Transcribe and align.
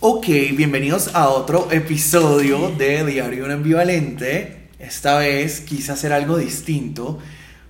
Ok, 0.00 0.26
bienvenidos 0.56 1.12
a 1.16 1.28
otro 1.28 1.72
episodio 1.72 2.70
de 2.70 3.04
Diario 3.04 3.46
Un 3.46 3.50
Ambivalente. 3.50 4.68
Esta 4.78 5.18
vez 5.18 5.60
quise 5.60 5.90
hacer 5.90 6.12
algo 6.12 6.38
distinto 6.38 7.18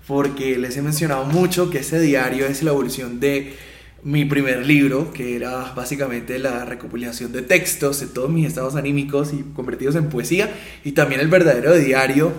porque 0.07 0.59
les 0.59 0.77
he 0.77 0.83
mencionado 0.83 1.25
mucho 1.25 1.71
que 1.71 1.79
este 1.79 1.99
diario 1.99 2.45
es 2.45 2.63
la 2.63 2.73
evolución 2.73 3.19
de 3.19 3.57
mi 4.03 4.27
primer 4.27 4.67
libro, 4.67 5.11
que 5.11 5.37
era 5.37 5.73
básicamente 5.73 6.39
la 6.39 6.67
recopilación 6.67 7.33
de 7.33 7.41
textos 7.41 8.01
de 8.01 8.09
todos 8.09 8.29
mis 8.29 8.47
estados 8.47 8.77
anímicos 8.77 9.33
y 9.33 9.43
convertidos 9.55 9.95
en 9.95 10.11
poesía, 10.11 10.53
y 10.85 10.93
también 10.93 11.23
el 11.23 11.29
verdadero 11.29 11.75
diario 11.77 12.35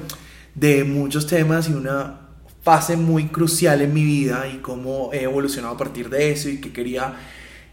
de 0.53 0.83
muchos 0.83 1.25
temas 1.25 1.67
y 1.67 1.73
una 1.73 2.27
fase 2.61 2.95
muy 2.95 3.29
crucial 3.29 3.81
en 3.81 3.95
mi 3.95 4.03
vida 4.03 4.47
y 4.53 4.57
cómo 4.57 5.09
he 5.13 5.23
evolucionado 5.23 5.73
a 5.73 5.77
partir 5.79 6.11
de 6.11 6.31
eso 6.31 6.47
y 6.47 6.57
que 6.57 6.71
quería 6.71 7.15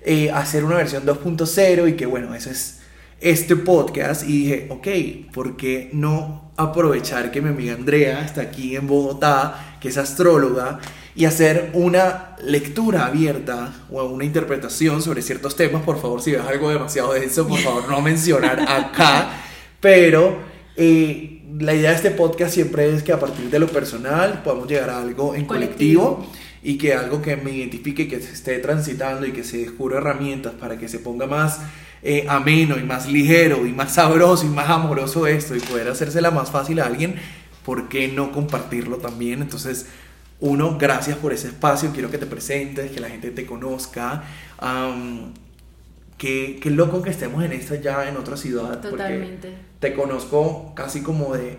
eh, 0.08 0.30
hacer 0.30 0.64
una 0.64 0.76
versión 0.76 1.04
2.0 1.04 1.90
y 1.90 1.94
que 1.94 2.06
bueno, 2.06 2.32
eso 2.32 2.48
es 2.48 2.78
este 3.20 3.56
podcast. 3.56 4.22
Y 4.22 4.44
dije, 4.44 4.66
ok, 4.70 5.32
¿por 5.32 5.56
qué 5.56 5.90
no 5.92 6.52
aprovechar 6.56 7.32
que 7.32 7.42
mi 7.42 7.48
amiga 7.48 7.74
Andrea 7.74 8.24
está 8.24 8.42
aquí 8.42 8.76
en 8.76 8.86
Bogotá, 8.86 9.78
que 9.80 9.88
es 9.88 9.98
astróloga, 9.98 10.78
y 11.16 11.24
hacer 11.24 11.70
una 11.72 12.36
lectura 12.40 13.06
abierta 13.06 13.72
o 13.90 14.04
una 14.04 14.24
interpretación 14.24 15.02
sobre 15.02 15.22
ciertos 15.22 15.56
temas? 15.56 15.82
Por 15.82 16.00
favor, 16.00 16.22
si 16.22 16.30
ves 16.30 16.42
algo 16.42 16.70
demasiado 16.70 17.12
de 17.12 17.24
eso, 17.24 17.48
por 17.48 17.58
favor 17.58 17.88
no 17.88 18.00
mencionar 18.00 18.60
acá, 18.60 19.30
pero 19.80 20.38
eh, 20.76 21.42
la 21.58 21.74
idea 21.74 21.90
de 21.90 21.96
este 21.96 22.10
podcast 22.12 22.54
siempre 22.54 22.94
es 22.94 23.02
que 23.02 23.12
a 23.12 23.18
partir 23.18 23.50
de 23.50 23.58
lo 23.58 23.66
personal 23.66 24.42
podamos 24.44 24.68
llegar 24.68 24.90
a 24.90 25.00
algo 25.00 25.34
en 25.34 25.46
colectivo, 25.46 26.26
y 26.66 26.78
que 26.78 26.94
algo 26.94 27.22
que 27.22 27.36
me 27.36 27.52
identifique, 27.52 28.08
que 28.08 28.20
se 28.20 28.32
esté 28.32 28.58
transitando 28.58 29.24
y 29.24 29.30
que 29.30 29.44
se 29.44 29.58
descubra 29.58 29.98
herramientas 29.98 30.52
para 30.54 30.76
que 30.76 30.88
se 30.88 30.98
ponga 30.98 31.28
más 31.28 31.60
eh, 32.02 32.26
ameno 32.28 32.76
y 32.76 32.82
más 32.82 33.06
ligero 33.06 33.68
y 33.68 33.72
más 33.72 33.94
sabroso 33.94 34.44
y 34.44 34.48
más 34.48 34.68
amoroso 34.68 35.28
esto 35.28 35.54
y 35.54 35.60
poder 35.60 35.86
hacérsela 35.86 36.32
más 36.32 36.50
fácil 36.50 36.80
a 36.80 36.86
alguien, 36.86 37.14
¿por 37.64 37.88
qué 37.88 38.08
no 38.08 38.32
compartirlo 38.32 38.96
también? 38.96 39.42
Entonces, 39.42 39.86
uno, 40.40 40.76
gracias 40.76 41.18
por 41.18 41.32
ese 41.32 41.46
espacio, 41.46 41.92
quiero 41.92 42.10
que 42.10 42.18
te 42.18 42.26
presentes, 42.26 42.90
que 42.90 42.98
la 42.98 43.10
gente 43.10 43.30
te 43.30 43.46
conozca. 43.46 44.24
qué, 46.18 46.58
qué, 46.60 46.70
loco 46.70 47.00
que 47.00 47.10
estemos 47.10 47.44
en 47.44 47.52
esta 47.52 47.76
ya 47.76 48.08
en 48.08 48.16
otra 48.16 48.36
ciudad. 48.36 48.80
Totalmente. 48.80 49.54
te 49.78 49.94
conozco 49.94 50.72
casi 50.74 51.02
como 51.02 51.32
de 51.32 51.58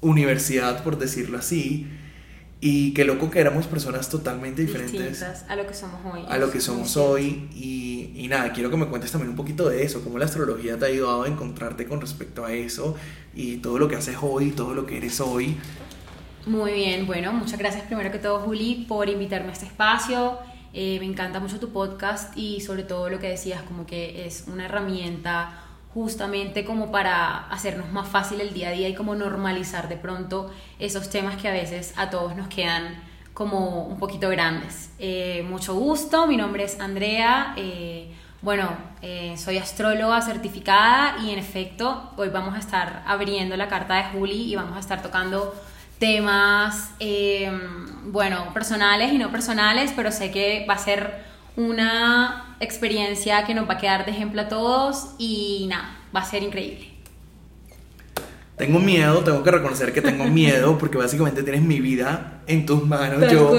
universidad, 0.00 0.82
por 0.82 0.96
decirlo 0.96 1.36
así. 1.36 1.86
Y 2.60 2.92
qué 2.92 3.04
loco 3.04 3.30
que 3.30 3.38
éramos 3.38 3.66
personas 3.66 4.08
totalmente 4.08 4.62
diferentes. 4.62 4.92
Distintas 5.10 5.44
a 5.48 5.54
lo 5.54 5.66
que 5.66 5.74
somos 5.74 6.00
hoy. 6.12 6.24
A 6.28 6.38
lo 6.38 6.50
que 6.50 6.60
somos 6.60 6.96
hoy. 6.96 7.48
Y, 7.54 8.12
y, 8.16 8.26
nada, 8.26 8.52
quiero 8.52 8.68
que 8.68 8.76
me 8.76 8.86
cuentes 8.86 9.12
también 9.12 9.30
un 9.30 9.36
poquito 9.36 9.68
de 9.68 9.84
eso, 9.84 10.02
cómo 10.02 10.18
la 10.18 10.24
astrología 10.24 10.76
te 10.76 10.86
ha 10.86 10.88
ayudado 10.88 11.22
a 11.22 11.28
encontrarte 11.28 11.86
con 11.86 12.00
respecto 12.00 12.44
a 12.44 12.52
eso 12.52 12.96
y 13.32 13.58
todo 13.58 13.78
lo 13.78 13.86
que 13.86 13.94
haces 13.94 14.16
hoy, 14.20 14.50
todo 14.50 14.74
lo 14.74 14.86
que 14.86 14.96
eres 14.96 15.20
hoy. 15.20 15.56
Muy 16.46 16.72
bien, 16.72 17.06
bueno, 17.06 17.32
muchas 17.32 17.58
gracias 17.58 17.84
primero 17.84 18.10
que 18.10 18.18
todo, 18.18 18.40
Juli, 18.40 18.86
por 18.88 19.08
invitarme 19.08 19.50
a 19.50 19.52
este 19.52 19.66
espacio. 19.66 20.38
Eh, 20.72 20.98
me 20.98 21.06
encanta 21.06 21.38
mucho 21.40 21.60
tu 21.60 21.70
podcast 21.70 22.36
y 22.36 22.60
sobre 22.60 22.82
todo 22.82 23.08
lo 23.08 23.20
que 23.20 23.28
decías, 23.28 23.62
como 23.62 23.86
que 23.86 24.26
es 24.26 24.44
una 24.48 24.64
herramienta 24.64 25.67
justamente 25.94 26.64
como 26.64 26.92
para 26.92 27.48
hacernos 27.48 27.90
más 27.92 28.08
fácil 28.08 28.40
el 28.40 28.52
día 28.52 28.68
a 28.68 28.72
día 28.72 28.88
y 28.88 28.94
como 28.94 29.14
normalizar 29.14 29.88
de 29.88 29.96
pronto 29.96 30.50
esos 30.78 31.08
temas 31.08 31.36
que 31.36 31.48
a 31.48 31.52
veces 31.52 31.94
a 31.96 32.10
todos 32.10 32.36
nos 32.36 32.48
quedan 32.48 33.02
como 33.38 33.84
un 33.84 33.98
poquito 33.98 34.28
grandes. 34.28 34.90
Eh, 34.98 35.46
mucho 35.48 35.74
gusto, 35.74 36.26
mi 36.26 36.36
nombre 36.36 36.64
es 36.64 36.80
Andrea, 36.80 37.54
eh, 37.56 38.12
bueno, 38.42 38.68
eh, 39.00 39.36
soy 39.38 39.58
astróloga 39.58 40.20
certificada 40.22 41.18
y 41.24 41.30
en 41.30 41.38
efecto 41.38 42.12
hoy 42.16 42.30
vamos 42.30 42.54
a 42.54 42.58
estar 42.58 43.02
abriendo 43.06 43.56
la 43.56 43.68
carta 43.68 43.94
de 43.94 44.04
Juli 44.04 44.52
y 44.52 44.56
vamos 44.56 44.76
a 44.76 44.80
estar 44.80 45.02
tocando 45.02 45.54
temas, 46.00 46.92
bueno, 48.04 48.52
personales 48.54 49.12
y 49.12 49.18
no 49.18 49.30
personales, 49.30 49.92
pero 49.94 50.12
sé 50.12 50.30
que 50.30 50.64
va 50.68 50.74
a 50.74 50.78
ser 50.78 51.27
una 51.58 52.56
experiencia 52.60 53.44
que 53.44 53.52
nos 53.52 53.68
va 53.68 53.74
a 53.74 53.78
quedar 53.78 54.04
de 54.06 54.12
ejemplo 54.12 54.40
a 54.42 54.48
todos 54.48 55.08
y 55.18 55.66
nada, 55.68 55.98
va 56.14 56.20
a 56.20 56.24
ser 56.24 56.44
increíble. 56.44 56.86
Tengo 58.56 58.78
miedo, 58.78 59.22
tengo 59.24 59.42
que 59.42 59.50
reconocer 59.50 59.92
que 59.92 60.00
tengo 60.00 60.24
miedo 60.24 60.78
porque 60.78 60.98
básicamente 60.98 61.42
tienes 61.42 61.62
mi 61.62 61.80
vida 61.80 62.42
en 62.46 62.64
tus 62.64 62.86
manos. 62.86 63.30
yo 63.30 63.56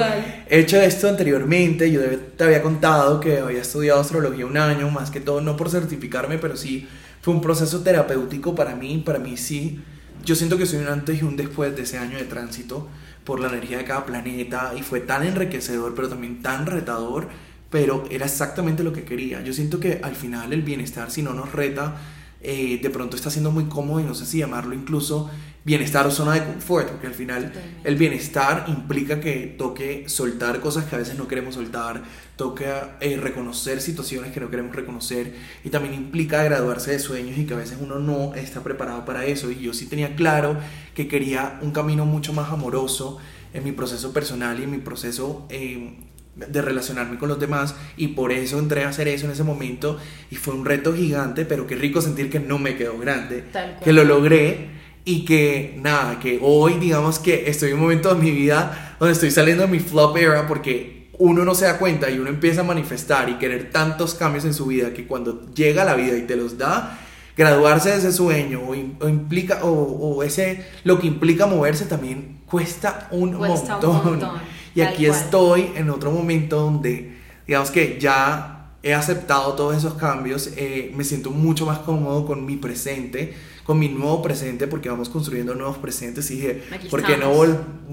he 0.50 0.60
hecho 0.60 0.78
esto 0.82 1.10
anteriormente, 1.10 1.92
yo 1.92 2.02
te 2.38 2.44
había 2.46 2.62
contado 2.62 3.20
que 3.20 3.40
había 3.40 3.62
estudiado 3.62 4.00
astrología 4.00 4.46
un 4.46 4.58
año, 4.58 4.90
más 4.90 5.12
que 5.12 5.20
todo, 5.20 5.42
no 5.42 5.58
por 5.58 5.70
certificarme, 5.70 6.38
pero 6.38 6.56
sí 6.56 6.88
fue 7.22 7.34
un 7.34 7.42
proceso 7.42 7.82
terapéutico 7.82 8.56
para 8.56 8.76
mí, 8.76 8.98
para 9.06 9.20
mí 9.20 9.36
sí. 9.36 9.82
Yo 10.24 10.36
siento 10.36 10.58
que 10.58 10.66
soy 10.66 10.80
un 10.80 10.88
antes 10.88 11.22
y 11.22 11.24
un 11.24 11.36
después 11.36 11.76
de 11.76 11.84
ese 11.84 11.98
año 11.98 12.18
de 12.18 12.26
tránsito 12.26 12.88
por 13.26 13.42
la 13.42 13.50
energía 13.50 13.78
de 13.78 13.84
cada 13.84 14.06
planeta 14.06 14.74
y 14.78 14.84
fue 14.84 15.02
tan 15.02 15.26
enriquecedor, 15.26 15.96
pero 15.96 16.08
también 16.10 16.42
tan 16.42 16.66
retador 16.66 17.28
pero 17.70 18.06
era 18.10 18.26
exactamente 18.26 18.84
lo 18.84 18.94
que 18.94 19.04
quería. 19.04 19.42
Yo 19.42 19.54
siento 19.54 19.80
que 19.80 20.00
al 20.04 20.16
final 20.16 20.54
el 20.54 20.62
bienestar, 20.62 21.12
si 21.12 21.22
no 21.22 21.34
nos 21.34 21.52
reta, 21.52 21.96
eh, 22.42 22.80
de 22.82 22.90
pronto 22.90 23.18
está 23.18 23.30
siendo 23.30 23.52
muy 23.52 23.66
cómodo 23.66 24.00
y 24.00 24.04
no 24.04 24.16
sé 24.16 24.26
si 24.26 24.38
llamarlo 24.38 24.74
incluso 24.74 25.30
bienestar 25.66 26.08
o 26.08 26.12
zona 26.12 26.34
de 26.34 26.46
confort, 26.46 26.90
porque 26.90 27.08
al 27.08 27.14
final 27.14 27.52
el 27.84 27.96
bienestar 27.96 28.66
implica 28.70 29.20
que 29.20 29.56
toque 29.58 30.08
soltar 30.08 30.62
cosas 30.62 30.86
que 30.86 30.96
a 30.96 31.00
veces 31.00 31.18
no 31.18 31.28
queremos 31.28 31.56
soltar, 31.56 32.02
toca 32.38 32.98
eh, 33.02 33.18
reconocer 33.18 33.82
situaciones 33.82 34.32
que 34.32 34.40
no 34.40 34.50
queremos 34.50 34.74
reconocer 34.74 35.36
y 35.64 35.70
también 35.70 35.94
implica 35.94 36.42
graduarse 36.44 36.92
de 36.92 37.00
sueños 37.00 37.38
y 37.38 37.46
que 37.46 37.54
a 37.54 37.58
veces 37.58 37.78
uno 37.82 38.00
no 38.00 38.34
está 38.36 38.64
preparado 38.64 39.04
para 39.04 39.26
eso. 39.26 39.52
Y 39.52 39.60
yo 39.60 39.74
sí 39.74 39.88
tenía 39.88 40.16
claro 40.16 40.58
que 40.96 41.10
quería 41.10 41.60
un 41.62 41.72
camino 41.72 42.06
mucho 42.06 42.32
más 42.32 42.52
amoroso 42.52 43.18
en 43.54 43.64
mi 43.64 43.74
proceso 43.74 44.14
personal 44.14 44.60
y 44.60 44.64
en 44.64 44.72
mi 44.72 44.78
proceso 44.78 45.46
eh, 45.50 46.09
de 46.36 46.62
relacionarme 46.62 47.18
con 47.18 47.30
los 47.30 47.40
demás 47.40 47.76
y 47.98 48.10
por 48.10 48.32
eso 48.32 48.60
entré 48.60 48.84
a 48.84 48.90
hacer 48.90 49.08
eso 49.08 49.26
en 49.26 49.32
ese 49.32 49.44
momento 49.44 49.98
y 50.32 50.36
fue 50.36 50.54
un 50.54 50.66
reto 50.66 50.94
gigante, 50.94 51.46
pero 51.46 51.68
qué 51.68 51.76
rico 51.76 52.02
sentir 52.02 52.30
que 52.30 52.40
no 52.40 52.60
me 52.60 52.76
quedó 52.76 52.98
grande, 52.98 53.44
que 53.84 53.94
lo 53.94 54.04
logré 54.04 54.70
y 55.06 55.26
que 55.26 55.78
nada, 55.82 56.20
que 56.20 56.40
hoy 56.42 56.76
digamos 56.76 57.20
que 57.20 57.50
estoy 57.50 57.70
en 57.70 57.76
un 57.76 57.82
momento 57.82 58.14
de 58.14 58.22
mi 58.22 58.32
vida 58.32 58.96
donde 59.00 59.14
estoy 59.14 59.32
saliendo 59.32 59.64
de 59.64 59.70
mi 59.70 59.80
flop 59.80 60.18
era 60.18 60.48
porque 60.48 61.10
uno 61.18 61.44
no 61.44 61.54
se 61.54 61.66
da 61.66 61.78
cuenta 61.78 62.10
y 62.10 62.18
uno 62.18 62.30
empieza 62.30 62.62
a 62.62 62.64
manifestar 62.64 63.30
y 63.30 63.34
querer 63.36 63.72
tantos 63.72 64.16
cambios 64.16 64.46
en 64.46 64.54
su 64.54 64.68
vida 64.68 64.94
que 64.94 65.06
cuando 65.06 65.52
llega 65.54 65.84
la 65.84 65.96
vida 65.96 66.16
y 66.16 66.22
te 66.22 66.36
los 66.36 66.58
da, 66.58 66.98
graduarse 67.36 67.90
de 67.90 67.98
ese 67.98 68.12
sueño 68.12 68.62
o, 68.68 68.76
implica 68.76 69.64
o, 69.64 70.24
ese 70.24 70.66
lo 70.84 71.00
que 71.00 71.08
implica 71.08 71.46
moverse 71.46 71.86
también 71.86 72.42
cuesta 72.46 73.08
un 73.12 73.36
montón. 73.36 74.40
Y 74.76 74.82
aquí 74.82 75.06
estoy 75.06 75.72
en 75.76 75.90
otro 75.90 76.12
momento 76.12 76.60
donde, 76.60 77.18
digamos 77.48 77.72
que 77.72 77.98
ya 78.00 78.60
he 78.82 78.94
aceptado 78.94 79.54
todos 79.54 79.76
esos 79.76 79.96
cambios, 79.96 80.52
eh, 80.56 80.92
me 80.96 81.04
siento 81.04 81.32
mucho 81.32 81.66
más 81.66 81.80
cómodo 81.80 82.26
con 82.26 82.46
mi 82.46 82.56
presente, 82.56 83.34
con 83.66 83.78
mi 83.78 83.90
nuevo 83.90 84.22
presente, 84.22 84.68
porque 84.68 84.90
vamos 84.90 85.10
construyendo 85.10 85.54
nuevos 85.54 85.78
presentes 85.78 86.32
y 86.32 86.36
dije, 86.36 86.64
¿por 86.90 87.04
qué 87.04 87.18
no 87.18 87.32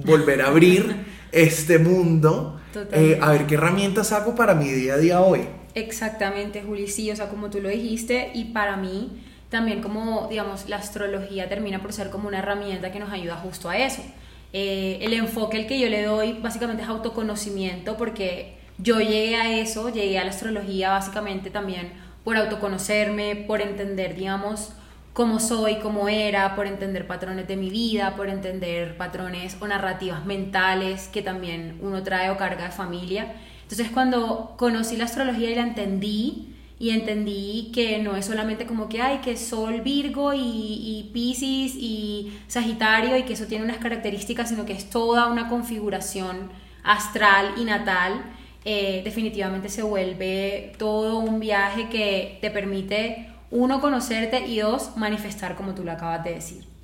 volver 0.05 0.43
a 0.43 0.49
abrir 0.49 1.05
este 1.33 1.79
mundo? 1.79 2.61
Eh, 2.93 3.19
a 3.21 3.33
ver 3.33 3.47
qué 3.47 3.55
herramientas 3.55 4.09
saco 4.09 4.35
para 4.35 4.55
mi 4.55 4.69
día 4.69 4.95
a 4.95 4.99
día 4.99 5.21
hoy. 5.21 5.41
Exactamente, 5.75 6.63
Juli, 6.63 6.87
sí, 6.89 7.11
o 7.11 7.17
sea, 7.17 7.29
como 7.29 7.51
tú 7.51 7.61
lo 7.61 7.69
dijiste, 7.69 8.31
y 8.35 8.47
para 8.47 8.77
mí 8.77 9.23
también 9.51 9.83
como, 9.83 10.29
digamos, 10.29 10.69
la 10.69 10.77
astrología 10.77 11.49
termina 11.49 11.81
por 11.81 11.93
ser 11.93 12.11
como 12.11 12.29
una 12.29 12.39
herramienta 12.39 12.93
que 12.93 12.99
nos 12.99 13.13
ayuda 13.13 13.37
justo 13.37 13.69
a 13.69 13.77
eso 13.79 14.03
eh, 14.53 14.99
el 15.03 15.13
enfoque 15.13 15.59
el 15.59 15.67
que 15.67 15.79
yo 15.79 15.89
le 15.89 16.05
doy 16.05 16.35
básicamente 16.35 16.83
es 16.83 16.89
autoconocimiento 16.89 17.97
porque 17.97 18.57
yo 18.79 19.01
llegué 19.01 19.37
a 19.37 19.59
eso, 19.59 19.89
llegué 19.89 20.19
a 20.19 20.25
la 20.25 20.31
astrología 20.31 20.91
básicamente 20.91 21.51
también 21.51 21.93
por 22.25 22.37
autoconocerme, 22.37 23.37
por 23.37 23.61
entender, 23.61 24.17
digamos, 24.17 24.73
cómo 25.13 25.39
soy, 25.39 25.77
cómo 25.77 26.09
era, 26.09 26.57
por 26.57 26.67
entender 26.67 27.07
patrones 27.07 27.49
de 27.49 27.57
mi 27.57 27.71
vida, 27.71 28.17
por 28.17 28.29
entender 28.29 28.97
patrones 28.97 29.57
o 29.61 29.67
narrativas 29.67 30.27
mentales 30.27 31.09
que 31.09 31.23
también 31.23 31.79
uno 31.81 32.03
trae 32.03 32.31
o 32.31 32.37
carga 32.37 32.65
de 32.65 32.71
familia. 32.73 33.37
Entonces 33.63 33.89
cuando 33.91 34.55
conocí 34.59 34.97
la 34.97 35.05
astrología 35.05 35.51
y 35.51 35.55
la 35.55 35.63
entendí, 35.63 36.56
y 36.79 36.91
entendí 36.91 37.71
que 37.73 37.99
no 37.99 38.17
es 38.17 38.27
solamente 38.27 38.67
como 38.67 38.89
que 38.89 39.01
hay 39.01 39.19
que 39.19 39.37
Sol 39.37 39.81
Virgo 39.81 40.33
y, 40.35 41.11
Pisces 41.13 41.75
y 41.75 42.39
Sagitario 42.49 43.17
y 43.17 43.23
que 43.23 43.33
eso 43.33 43.47
tiene 43.47 43.65
unas 43.65 43.79
características, 43.79 44.51
sino 44.51 44.67
que 44.67 44.75
es 44.75 44.91
toda 44.91 45.29
una 45.29 45.49
configuración 45.49 46.51
astral 46.83 47.55
y 47.57 47.65
natal. 47.65 48.23
Eh, 48.65 49.01
definitivamente 49.05 49.69
se 49.69 49.83
vuelve 49.83 50.73
todo 50.77 51.19
un 51.19 51.41
viaje 51.41 51.89
que 51.89 52.39
te 52.41 52.51
permite, 52.51 53.33
uno, 53.51 53.81
conocerte 53.81 54.47
y 54.47 54.59
dos, 54.59 54.97
manifestar 54.97 55.55
como 55.57 55.75
tú 55.75 55.83
lo 55.85 55.93
acabas 55.93 56.25
de 56.25 56.35
decir. 56.35 56.76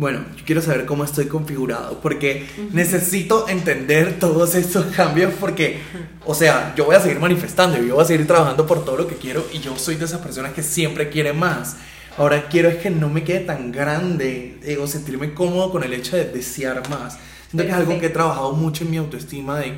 Bueno, 0.00 0.24
yo 0.34 0.44
quiero 0.46 0.62
saber 0.62 0.86
cómo 0.86 1.04
estoy 1.04 1.26
configurado, 1.26 2.00
porque 2.00 2.46
necesito 2.72 3.46
entender 3.50 4.18
todos 4.18 4.54
estos 4.54 4.86
cambios, 4.96 5.34
porque, 5.38 5.78
o 6.24 6.34
sea, 6.34 6.72
yo 6.74 6.86
voy 6.86 6.96
a 6.96 7.00
seguir 7.00 7.20
manifestando, 7.20 7.76
y 7.76 7.88
yo 7.88 7.96
voy 7.96 8.04
a 8.04 8.06
seguir 8.06 8.26
trabajando 8.26 8.66
por 8.66 8.82
todo 8.82 8.96
lo 8.96 9.06
que 9.06 9.16
quiero, 9.16 9.46
y 9.52 9.58
yo 9.58 9.76
soy 9.76 9.96
de 9.96 10.06
esas 10.06 10.20
personas 10.20 10.54
que 10.54 10.62
siempre 10.62 11.10
quieren 11.10 11.38
más. 11.38 11.76
Ahora 12.16 12.48
quiero 12.48 12.70
es 12.70 12.76
que 12.76 12.88
no 12.88 13.10
me 13.10 13.24
quede 13.24 13.40
tan 13.40 13.72
grande 13.72 14.58
eh, 14.62 14.78
o 14.78 14.86
sentirme 14.86 15.34
cómodo 15.34 15.70
con 15.70 15.84
el 15.84 15.92
hecho 15.92 16.16
de 16.16 16.24
desear 16.24 16.88
más. 16.88 17.18
Siento 17.50 17.64
que 17.64 17.68
es 17.70 17.76
algo 17.76 18.00
que 18.00 18.06
he 18.06 18.10
trabajado 18.10 18.52
mucho 18.52 18.84
en 18.84 18.92
mi 18.92 18.96
autoestima, 18.96 19.58
de, 19.58 19.74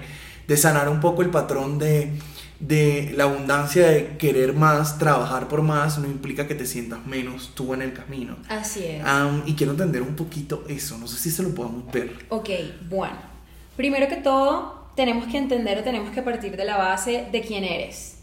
de 0.46 0.56
sanar 0.56 0.88
un 0.88 1.00
poco 1.00 1.22
el 1.22 1.30
patrón 1.30 1.80
de 1.80 2.12
de 2.62 3.12
la 3.16 3.24
abundancia 3.24 3.88
de 3.88 4.16
querer 4.18 4.52
más, 4.52 4.96
trabajar 4.96 5.48
por 5.48 5.62
más, 5.62 5.98
no 5.98 6.06
implica 6.06 6.46
que 6.46 6.54
te 6.54 6.64
sientas 6.64 7.04
menos 7.06 7.50
tú 7.54 7.74
en 7.74 7.82
el 7.82 7.92
camino. 7.92 8.36
Así 8.48 8.84
es. 8.84 9.04
y 9.46 9.54
quiero 9.54 9.72
entender 9.72 10.00
un 10.00 10.14
poquito 10.14 10.64
eso, 10.68 10.96
no 10.96 11.08
sé 11.08 11.18
si 11.18 11.30
se 11.30 11.42
lo 11.42 11.52
podemos 11.54 11.90
ver. 11.92 12.26
Ok, 12.28 12.50
bueno. 12.88 13.32
Primero 13.76 14.08
que 14.08 14.16
todo, 14.16 14.90
tenemos 14.94 15.26
que 15.26 15.38
entender 15.38 15.78
o 15.78 15.82
tenemos 15.82 16.10
que 16.10 16.22
partir 16.22 16.56
de 16.56 16.64
la 16.64 16.76
base 16.76 17.26
de 17.32 17.40
quién 17.40 17.64
eres. 17.64 18.18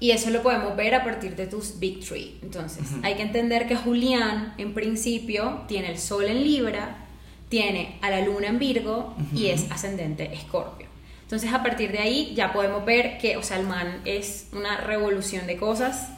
Y 0.00 0.10
eso 0.10 0.28
lo 0.30 0.42
podemos 0.42 0.76
ver 0.76 0.94
a 0.94 1.02
partir 1.02 1.34
de 1.34 1.46
tus 1.46 1.78
Big 1.78 2.00
Three. 2.00 2.38
Entonces, 2.42 2.84
hay 3.02 3.14
que 3.14 3.22
entender 3.22 3.66
que 3.66 3.74
Julián, 3.74 4.54
en 4.58 4.74
principio, 4.74 5.62
tiene 5.66 5.90
el 5.90 5.98
Sol 5.98 6.26
en 6.26 6.44
Libra, 6.44 7.06
tiene 7.48 7.98
a 8.02 8.10
la 8.10 8.20
Luna 8.20 8.48
en 8.48 8.58
Virgo 8.58 9.16
y 9.34 9.46
es 9.46 9.70
ascendente 9.70 10.32
Escorpio. 10.34 10.87
Entonces 11.28 11.52
a 11.52 11.62
partir 11.62 11.92
de 11.92 11.98
ahí 11.98 12.32
ya 12.34 12.54
podemos 12.54 12.86
ver 12.86 13.18
que, 13.18 13.36
o 13.36 13.42
sea, 13.42 13.58
el 13.58 13.66
man 13.66 14.00
es 14.06 14.48
una 14.52 14.78
revolución 14.78 15.46
de 15.46 15.58
cosas 15.58 16.08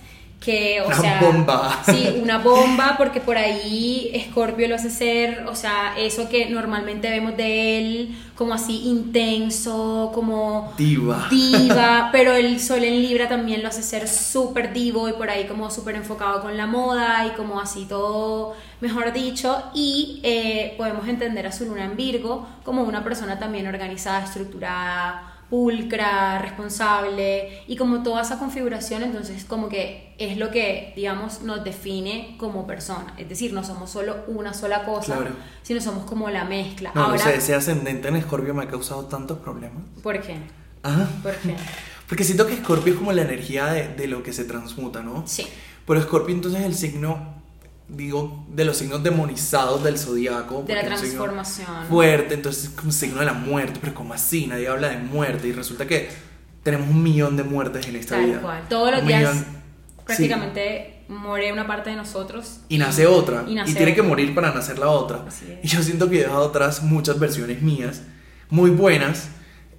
que, 0.40 0.80
o 0.80 0.86
una 0.86 0.96
sea, 0.96 1.20
bomba. 1.20 1.82
Sí, 1.84 2.18
una 2.22 2.38
bomba, 2.38 2.94
porque 2.96 3.20
por 3.20 3.36
ahí 3.36 4.10
Scorpio 4.30 4.68
lo 4.68 4.74
hace 4.74 4.88
ser, 4.88 5.44
o 5.46 5.54
sea, 5.54 5.94
eso 5.98 6.30
que 6.30 6.48
normalmente 6.48 7.10
vemos 7.10 7.36
de 7.36 7.78
él, 7.78 8.18
como 8.34 8.54
así 8.54 8.88
intenso, 8.88 10.10
como 10.14 10.72
diva. 10.78 11.26
Diva, 11.30 12.08
pero 12.10 12.32
el 12.32 12.58
sol 12.58 12.82
en 12.84 13.02
Libra 13.02 13.28
también 13.28 13.62
lo 13.62 13.68
hace 13.68 13.82
ser 13.82 14.08
súper 14.08 14.72
divo 14.72 15.10
y 15.10 15.12
por 15.12 15.28
ahí 15.28 15.44
como 15.44 15.70
súper 15.70 15.94
enfocado 15.94 16.40
con 16.40 16.56
la 16.56 16.66
moda 16.66 17.26
y 17.26 17.36
como 17.36 17.60
así 17.60 17.84
todo, 17.84 18.56
mejor 18.80 19.12
dicho, 19.12 19.62
y 19.74 20.20
eh, 20.22 20.74
podemos 20.78 21.06
entender 21.06 21.46
a 21.46 21.52
su 21.52 21.66
luna 21.66 21.84
en 21.84 21.96
Virgo 21.96 22.48
como 22.64 22.82
una 22.84 23.04
persona 23.04 23.38
también 23.38 23.66
organizada, 23.66 24.24
estructurada, 24.24 25.34
pulcra, 25.50 26.38
responsable 26.38 27.62
y 27.66 27.76
como 27.76 28.02
toda 28.02 28.22
esa 28.22 28.38
configuración, 28.38 29.02
entonces 29.02 29.44
como 29.44 29.68
que 29.68 30.14
es 30.18 30.38
lo 30.38 30.50
que, 30.50 30.92
digamos, 30.94 31.42
nos 31.42 31.64
define 31.64 32.36
como 32.38 32.66
persona. 32.66 33.14
Es 33.18 33.28
decir, 33.28 33.52
no 33.52 33.64
somos 33.64 33.90
solo 33.90 34.24
una 34.28 34.54
sola 34.54 34.84
cosa, 34.84 35.18
sino 35.62 35.80
somos 35.80 36.04
como 36.04 36.30
la 36.30 36.44
mezcla. 36.44 36.92
No, 36.94 37.04
Ahora, 37.04 37.32
ese 37.34 37.54
ascendente 37.54 38.08
en 38.08 38.16
Escorpio 38.16 38.54
me 38.54 38.62
ha 38.62 38.68
causado 38.68 39.06
tantos 39.06 39.38
problemas. 39.38 39.82
¿Por 40.02 40.20
qué? 40.20 40.36
Ajá. 40.82 41.08
¿Por 41.22 41.34
qué? 41.36 41.56
Porque 42.08 42.24
siento 42.24 42.46
que 42.46 42.54
Escorpio 42.54 42.92
es 42.92 42.98
como 42.98 43.12
la 43.12 43.22
energía 43.22 43.66
de, 43.66 43.88
de 43.88 44.06
lo 44.06 44.22
que 44.22 44.32
se 44.32 44.44
transmuta, 44.44 45.02
¿no? 45.02 45.24
Sí. 45.26 45.46
Pero 45.86 46.00
Escorpio 46.00 46.34
entonces 46.34 46.62
el 46.62 46.74
signo 46.74 47.39
digo, 47.96 48.46
de 48.48 48.64
los 48.64 48.76
signos 48.76 49.02
demonizados 49.02 49.82
del 49.82 49.98
zodiaco. 49.98 50.64
De 50.66 50.74
la 50.74 50.84
transformación. 50.84 51.86
Fuerte, 51.88 52.34
entonces 52.34 52.70
es 52.76 52.84
un 52.84 52.92
signo 52.92 53.20
de 53.20 53.26
la 53.26 53.32
muerte, 53.32 53.78
pero 53.80 53.94
como 53.94 54.14
así, 54.14 54.46
nadie 54.46 54.68
habla 54.68 54.88
de 54.88 54.98
muerte 54.98 55.48
y 55.48 55.52
resulta 55.52 55.86
que 55.86 56.08
tenemos 56.62 56.88
un 56.88 57.02
millón 57.02 57.36
de 57.36 57.42
muertes 57.42 57.86
en 57.86 57.96
esta 57.96 58.18
vida. 58.18 58.40
Cual. 58.40 58.68
Todos 58.68 58.92
los 58.92 59.06
días 59.06 59.44
prácticamente 60.04 61.04
muere 61.08 61.52
una 61.52 61.66
parte 61.66 61.90
de 61.90 61.96
nosotros. 61.96 62.60
Y, 62.68 62.78
nace 62.78 63.06
otra. 63.06 63.44
Y, 63.46 63.74
tiene 63.74 63.94
que 63.94 64.02
morir 64.02 64.34
para 64.34 64.52
nacer 64.52 64.78
la 64.78 64.88
otra. 64.88 65.24
Y 65.62 65.68
yo 65.68 65.82
siento 65.82 66.08
que 66.08 66.16
he 66.16 66.22
dejado 66.22 66.46
atrás 66.46 66.82
muchas 66.82 67.18
versiones 67.18 67.62
mías, 67.62 68.02
muy 68.48 68.70
buenas, 68.70 69.28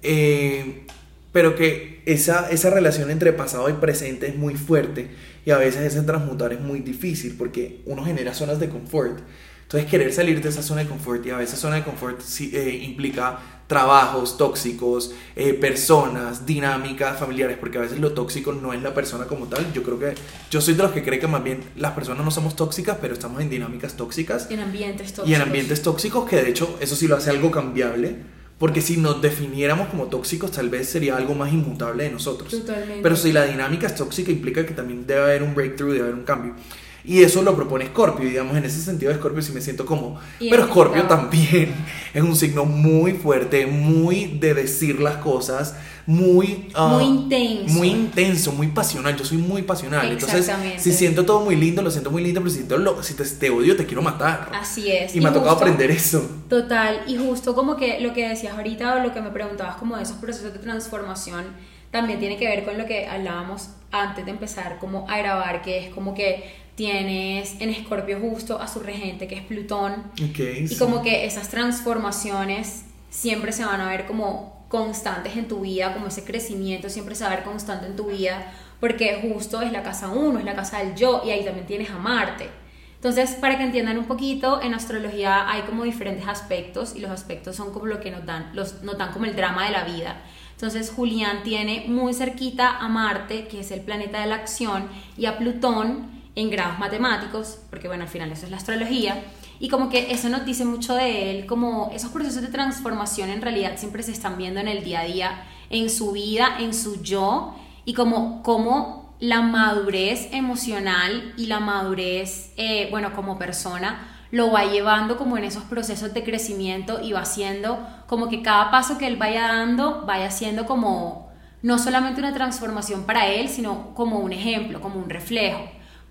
eh, 0.02 0.86
pero 1.32 1.54
que 1.54 2.02
esa, 2.04 2.50
esa 2.50 2.70
relación 2.70 3.10
entre 3.10 3.32
pasado 3.32 3.68
y 3.70 3.74
presente 3.74 4.28
es 4.28 4.36
muy 4.36 4.54
fuerte 4.54 5.10
y 5.44 5.50
a 5.50 5.58
veces 5.58 5.82
ese 5.82 6.02
transmutar 6.02 6.52
es 6.52 6.60
muy 6.60 6.80
difícil 6.80 7.34
porque 7.36 7.82
uno 7.86 8.04
genera 8.04 8.34
zonas 8.34 8.60
de 8.60 8.68
confort. 8.68 9.20
Entonces 9.62 9.90
querer 9.90 10.12
salir 10.12 10.42
de 10.42 10.50
esa 10.50 10.62
zona 10.62 10.82
de 10.82 10.88
confort 10.88 11.24
y 11.24 11.30
a 11.30 11.38
veces 11.38 11.58
zona 11.58 11.76
de 11.76 11.82
confort 11.82 12.20
eh, 12.40 12.80
implica 12.84 13.38
trabajos 13.66 14.36
tóxicos, 14.36 15.14
eh, 15.34 15.54
personas, 15.54 16.44
dinámicas 16.44 17.18
familiares, 17.18 17.56
porque 17.58 17.78
a 17.78 17.80
veces 17.80 17.98
lo 17.98 18.12
tóxico 18.12 18.52
no 18.52 18.74
es 18.74 18.82
la 18.82 18.92
persona 18.92 19.24
como 19.24 19.46
tal. 19.46 19.72
Yo 19.72 19.82
creo 19.82 19.98
que 19.98 20.14
yo 20.50 20.60
soy 20.60 20.74
de 20.74 20.82
los 20.82 20.92
que 20.92 21.02
cree 21.02 21.18
que 21.18 21.26
más 21.26 21.42
bien 21.42 21.60
las 21.76 21.92
personas 21.92 22.22
no 22.22 22.30
somos 22.30 22.54
tóxicas, 22.54 22.98
pero 23.00 23.14
estamos 23.14 23.40
en 23.40 23.48
dinámicas 23.48 23.96
tóxicas. 23.96 24.46
Y 24.50 24.54
en 24.54 24.60
ambientes 24.60 25.06
tóxicos. 25.06 25.30
Y 25.30 25.34
en 25.34 25.40
ambientes 25.40 25.80
tóxicos 25.80 26.28
que 26.28 26.36
de 26.36 26.50
hecho 26.50 26.76
eso 26.80 26.94
sí 26.94 27.08
lo 27.08 27.16
hace 27.16 27.30
algo 27.30 27.50
cambiable 27.50 28.41
porque 28.62 28.80
si 28.80 28.96
nos 28.96 29.20
definiéramos 29.20 29.88
como 29.88 30.06
tóxicos, 30.06 30.52
tal 30.52 30.68
vez 30.68 30.88
sería 30.88 31.16
algo 31.16 31.34
más 31.34 31.52
inmutable 31.52 32.04
de 32.04 32.10
nosotros. 32.10 32.48
Totalmente. 32.48 33.02
Pero 33.02 33.16
si 33.16 33.32
la 33.32 33.44
dinámica 33.44 33.88
es 33.88 33.96
tóxica, 33.96 34.30
implica 34.30 34.64
que 34.64 34.72
también 34.72 35.04
debe 35.04 35.20
haber 35.20 35.42
un 35.42 35.52
breakthrough, 35.52 35.90
debe 35.90 36.04
haber 36.04 36.14
un 36.14 36.22
cambio. 36.22 36.54
Y 37.04 37.22
eso 37.22 37.42
lo 37.42 37.56
propone 37.56 37.86
Scorpio, 37.86 38.26
y 38.26 38.30
digamos, 38.30 38.56
en 38.56 38.64
ese 38.64 38.80
sentido 38.80 39.12
Scorpio 39.12 39.42
sí 39.42 39.52
me 39.52 39.60
siento 39.60 39.84
como... 39.84 40.20
Pero 40.38 40.66
Scorpio 40.66 41.04
también 41.04 41.74
es 42.14 42.22
un 42.22 42.36
signo 42.36 42.64
muy 42.64 43.12
fuerte, 43.12 43.66
muy 43.66 44.26
de 44.38 44.54
decir 44.54 45.00
las 45.00 45.16
cosas, 45.16 45.74
muy... 46.06 46.68
Ah, 46.74 46.88
muy 46.88 47.04
intenso. 47.04 47.74
Muy 47.74 47.88
intenso, 47.88 48.52
muy 48.52 48.68
pasional. 48.68 49.16
Yo 49.16 49.24
soy 49.24 49.38
muy 49.38 49.62
pasional. 49.62 50.12
Entonces, 50.12 50.48
si 50.78 50.92
siento 50.92 51.24
todo 51.24 51.40
muy 51.40 51.56
lindo, 51.56 51.82
lo 51.82 51.90
siento 51.90 52.10
muy 52.10 52.22
lindo, 52.22 52.40
pero 52.40 52.50
si, 52.50 52.58
siento 52.58 53.24
si 53.24 53.34
te, 53.36 53.50
odio, 53.50 53.76
te 53.76 53.84
quiero 53.84 54.02
matar. 54.02 54.50
Así 54.54 54.90
es. 54.90 55.16
Y, 55.16 55.20
me 55.20 55.28
ha 55.28 55.32
tocado 55.32 55.56
aprender 55.56 55.90
eso. 55.90 56.24
Total. 56.48 57.02
Y 57.08 57.16
justo 57.16 57.54
como 57.54 57.76
que 57.76 57.98
lo 58.00 58.12
que 58.12 58.28
decías 58.28 58.54
ahorita 58.56 58.96
o 58.96 58.98
lo 59.00 59.12
que 59.12 59.20
me 59.20 59.30
preguntabas 59.30 59.76
como 59.76 59.96
de 59.96 60.04
esos 60.04 60.18
procesos 60.18 60.52
de 60.52 60.60
transformación, 60.60 61.46
también 61.90 62.20
tiene 62.20 62.36
que 62.36 62.46
ver 62.46 62.64
con 62.64 62.78
lo 62.78 62.86
que 62.86 63.06
hablábamos 63.06 63.68
antes 63.90 64.24
de 64.24 64.30
empezar 64.30 64.78
como 64.78 65.08
a 65.10 65.18
grabar, 65.18 65.62
que 65.62 65.86
es 65.86 65.94
como 65.94 66.14
que 66.14 66.61
tienes 66.82 67.60
en 67.60 67.70
Escorpio 67.70 68.18
justo 68.18 68.60
a 68.60 68.66
su 68.66 68.80
regente 68.80 69.28
que 69.28 69.36
es 69.36 69.42
Plutón. 69.42 70.02
y 70.16 70.76
como 70.78 71.00
que 71.00 71.26
esas 71.26 71.48
transformaciones 71.48 72.86
siempre 73.08 73.52
se 73.52 73.64
van 73.64 73.80
a 73.80 73.88
ver 73.88 74.04
como 74.04 74.66
constantes 74.68 75.36
en 75.36 75.46
tu 75.46 75.60
vida, 75.60 75.94
como 75.94 76.08
ese 76.08 76.24
crecimiento 76.24 76.88
siempre 76.88 77.14
se 77.14 77.22
va 77.22 77.30
a 77.30 77.36
ver 77.36 77.44
constante 77.44 77.86
en 77.86 77.94
tu 77.94 78.06
vida, 78.06 78.52
porque 78.80 79.20
justo 79.22 79.62
es 79.62 79.70
la 79.70 79.84
casa 79.84 80.08
uno, 80.08 80.40
es 80.40 80.44
la 80.44 80.56
casa 80.56 80.78
del 80.78 80.96
yo, 80.96 81.22
y 81.24 81.30
ahí 81.30 81.44
también 81.44 81.66
tienes 81.66 81.88
a 81.88 81.98
Marte. 81.98 82.48
Entonces, 82.96 83.30
para 83.40 83.56
que 83.56 83.62
entiendan 83.62 83.96
un 83.96 84.06
poquito, 84.06 84.60
en 84.60 84.74
astrología 84.74 85.48
hay 85.48 85.62
como 85.62 85.84
diferentes 85.84 86.26
aspectos 86.26 86.96
y 86.96 86.98
los 86.98 87.12
aspectos 87.12 87.54
son 87.54 87.72
como 87.72 87.86
lo 87.86 88.00
que 88.00 88.10
nos 88.10 88.26
dan, 88.26 88.50
los, 88.54 88.82
nos 88.82 88.98
dan 88.98 89.12
como 89.12 89.26
el 89.26 89.36
drama 89.36 89.66
de 89.66 89.70
la 89.70 89.84
vida. 89.84 90.20
Entonces, 90.50 90.90
Julián 90.90 91.44
tiene 91.44 91.84
muy 91.86 92.12
cerquita 92.12 92.78
a 92.78 92.88
Marte, 92.88 93.46
que 93.46 93.60
es 93.60 93.70
el 93.70 93.82
planeta 93.82 94.20
de 94.20 94.26
la 94.26 94.34
acción, 94.34 94.88
y 95.16 95.26
a 95.26 95.38
Plutón 95.38 96.21
en 96.34 96.50
grados 96.50 96.78
matemáticos, 96.78 97.58
porque 97.70 97.88
bueno, 97.88 98.04
al 98.04 98.08
final 98.08 98.32
eso 98.32 98.46
es 98.46 98.50
la 98.50 98.56
astrología. 98.56 99.24
Y 99.60 99.68
como 99.68 99.90
que 99.90 100.12
eso 100.12 100.28
nos 100.28 100.44
dice 100.44 100.64
mucho 100.64 100.94
de 100.94 101.30
él, 101.30 101.46
como 101.46 101.90
esos 101.94 102.10
procesos 102.10 102.42
de 102.42 102.48
transformación 102.48 103.30
en 103.30 103.42
realidad 103.42 103.76
siempre 103.76 104.02
se 104.02 104.12
están 104.12 104.36
viendo 104.36 104.60
en 104.60 104.68
el 104.68 104.82
día 104.82 105.00
a 105.00 105.04
día, 105.04 105.44
en 105.70 105.88
su 105.88 106.12
vida, 106.12 106.56
en 106.58 106.74
su 106.74 107.02
yo, 107.02 107.54
y 107.84 107.94
como, 107.94 108.42
como 108.42 109.14
la 109.20 109.40
madurez 109.42 110.28
emocional 110.32 111.34
y 111.36 111.46
la 111.46 111.60
madurez, 111.60 112.52
eh, 112.56 112.88
bueno, 112.90 113.12
como 113.14 113.38
persona, 113.38 114.08
lo 114.32 114.50
va 114.50 114.64
llevando 114.64 115.16
como 115.16 115.36
en 115.36 115.44
esos 115.44 115.62
procesos 115.64 116.12
de 116.14 116.24
crecimiento 116.24 117.00
y 117.02 117.12
va 117.12 117.20
haciendo 117.20 117.86
como 118.06 118.28
que 118.28 118.42
cada 118.42 118.70
paso 118.70 118.96
que 118.98 119.06
él 119.06 119.16
vaya 119.16 119.42
dando 119.42 120.06
vaya 120.06 120.30
siendo 120.30 120.64
como 120.64 121.30
no 121.60 121.78
solamente 121.78 122.20
una 122.20 122.32
transformación 122.32 123.04
para 123.04 123.28
él, 123.28 123.48
sino 123.48 123.94
como 123.94 124.18
un 124.18 124.32
ejemplo, 124.32 124.80
como 124.80 124.96
un 124.96 125.08
reflejo, 125.08 125.62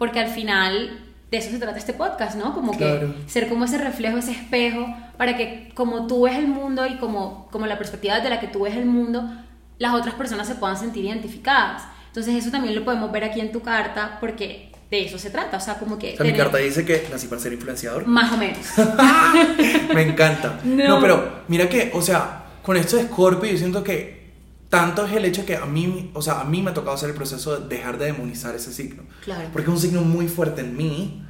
porque 0.01 0.19
al 0.19 0.29
final 0.29 0.99
de 1.29 1.37
eso 1.37 1.51
se 1.51 1.59
trata 1.59 1.77
este 1.77 1.93
podcast, 1.93 2.35
¿no? 2.35 2.55
Como 2.55 2.75
que 2.75 3.07
ser 3.27 3.47
como 3.47 3.65
ese 3.65 3.77
reflejo, 3.77 4.17
ese 4.17 4.31
espejo, 4.31 4.91
para 5.15 5.37
que 5.37 5.69
como 5.75 6.07
tú 6.07 6.23
ves 6.23 6.39
el 6.39 6.47
mundo 6.47 6.87
y 6.87 6.97
como, 6.97 7.47
como 7.51 7.67
la 7.67 7.77
perspectiva 7.77 8.19
de 8.19 8.27
la 8.27 8.39
que 8.39 8.47
tú 8.47 8.63
ves 8.63 8.75
el 8.75 8.85
mundo, 8.85 9.31
las 9.77 9.93
otras 9.93 10.15
personas 10.15 10.47
se 10.47 10.55
puedan 10.55 10.75
sentir 10.75 11.05
identificadas. 11.05 11.83
Entonces 12.07 12.33
eso 12.33 12.49
también 12.49 12.73
lo 12.73 12.83
podemos 12.83 13.11
ver 13.11 13.25
aquí 13.25 13.41
en 13.41 13.51
tu 13.51 13.61
carta 13.61 14.17
porque 14.19 14.71
de 14.89 15.05
eso 15.05 15.19
se 15.19 15.29
trata, 15.29 15.57
o 15.57 15.61
sea, 15.61 15.75
como 15.75 15.99
que... 15.99 16.13
O 16.13 16.17
sea, 16.17 16.25
mi 16.25 16.33
carta 16.33 16.57
dice 16.57 16.83
que 16.83 17.07
nací 17.11 17.27
para 17.27 17.39
ser 17.39 17.53
influenciador. 17.53 18.07
Más 18.07 18.33
o 18.33 18.37
menos. 18.37 18.57
me 19.93 20.01
encanta. 20.01 20.61
No. 20.65 20.95
no. 20.95 20.99
pero 20.99 21.43
mira 21.47 21.69
que, 21.69 21.91
o 21.93 22.01
sea, 22.01 22.45
con 22.63 22.75
esto 22.75 22.97
de 22.97 23.03
Scorpio 23.03 23.51
yo 23.51 23.57
siento 23.59 23.83
que 23.83 24.20
tanto 24.71 25.05
es 25.05 25.11
el 25.11 25.25
hecho 25.25 25.45
que 25.45 25.57
a 25.57 25.65
mí, 25.65 26.11
o 26.13 26.21
sea, 26.21 26.39
a 26.39 26.45
mí 26.45 26.61
me 26.61 26.71
ha 26.71 26.73
tocado 26.73 26.95
hacer 26.95 27.09
el 27.09 27.15
proceso 27.15 27.59
de 27.59 27.75
dejar 27.75 27.97
de 27.97 28.05
demonizar 28.05 28.55
ese 28.55 28.71
signo. 28.71 29.03
Claro. 29.21 29.49
Porque 29.51 29.69
es 29.69 29.75
un 29.75 29.81
signo 29.81 30.01
muy 30.01 30.29
fuerte 30.29 30.61
en 30.61 30.77
mí. 30.77 31.25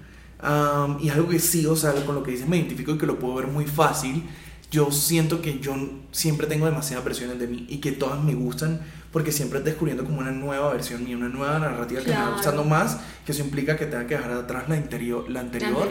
y 1.00 1.08
es 1.08 1.14
algo 1.16 1.28
que 1.28 1.40
sí, 1.40 1.66
o 1.66 1.76
sea, 1.76 1.92
con 2.06 2.14
lo 2.14 2.22
que 2.22 2.32
dices 2.32 2.48
me 2.48 2.58
identifico 2.58 2.92
y 2.92 3.00
que 3.00 3.08
lo 3.08 3.18
puedo 3.18 3.34
ver 3.34 3.48
muy 3.48 3.66
fácil. 3.66 4.30
Yo 4.70 4.92
siento 4.92 5.42
que 5.42 5.60
yo 5.60 5.76
siempre 6.12 6.46
tengo 6.46 6.68
demasiadas 6.68 7.04
versiones 7.04 7.40
de 7.40 7.48
mí 7.48 7.66
y 7.68 7.80
que 7.80 7.92
todas 7.92 8.24
me 8.24 8.36
gustan 8.36 8.80
porque 9.12 9.32
siempre 9.32 9.60
descubriendo 9.60 10.06
como 10.06 10.20
una 10.20 10.32
nueva 10.32 10.72
versión 10.72 11.04
mía, 11.04 11.18
una 11.18 11.28
nueva 11.28 11.58
narrativa 11.58 12.02
que 12.02 12.12
me 12.12 12.18
va 12.18 12.34
gustando 12.34 12.64
más, 12.64 13.00
que 13.26 13.32
eso 13.32 13.42
implica 13.42 13.76
que 13.76 13.88
tenga 13.88 14.06
que 14.06 14.18
dejar 14.18 14.32
atrás 14.34 14.70
la, 14.70 14.76
anterior. 14.76 15.28
La 15.30 15.40
anterior. 15.40 15.90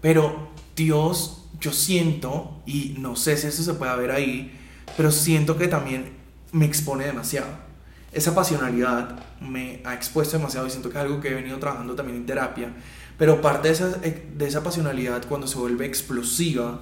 pero 0.00 0.48
Dios, 0.74 1.44
yo 1.60 1.70
siento, 1.70 2.62
y 2.64 2.96
no 2.98 3.14
sé 3.14 3.36
si 3.36 3.48
eso 3.48 3.62
se 3.62 3.74
puede 3.74 3.94
ver 3.98 4.10
ahí, 4.10 4.56
pero 5.00 5.10
siento 5.10 5.56
que 5.56 5.66
también 5.66 6.10
me 6.52 6.66
expone 6.66 7.06
demasiado. 7.06 7.48
Esa 8.12 8.34
pasionalidad 8.34 9.18
me 9.40 9.80
ha 9.82 9.94
expuesto 9.94 10.36
demasiado 10.36 10.66
y 10.66 10.70
siento 10.70 10.90
que 10.90 10.98
es 10.98 11.02
algo 11.02 11.22
que 11.22 11.28
he 11.28 11.34
venido 11.34 11.58
trabajando 11.58 11.94
también 11.94 12.18
en 12.18 12.26
terapia, 12.26 12.68
pero 13.16 13.40
parte 13.40 13.68
de 13.68 13.72
esa, 13.72 13.88
de 13.88 14.46
esa 14.46 14.62
pasionalidad 14.62 15.24
cuando 15.26 15.46
se 15.46 15.56
vuelve 15.56 15.86
explosiva, 15.86 16.80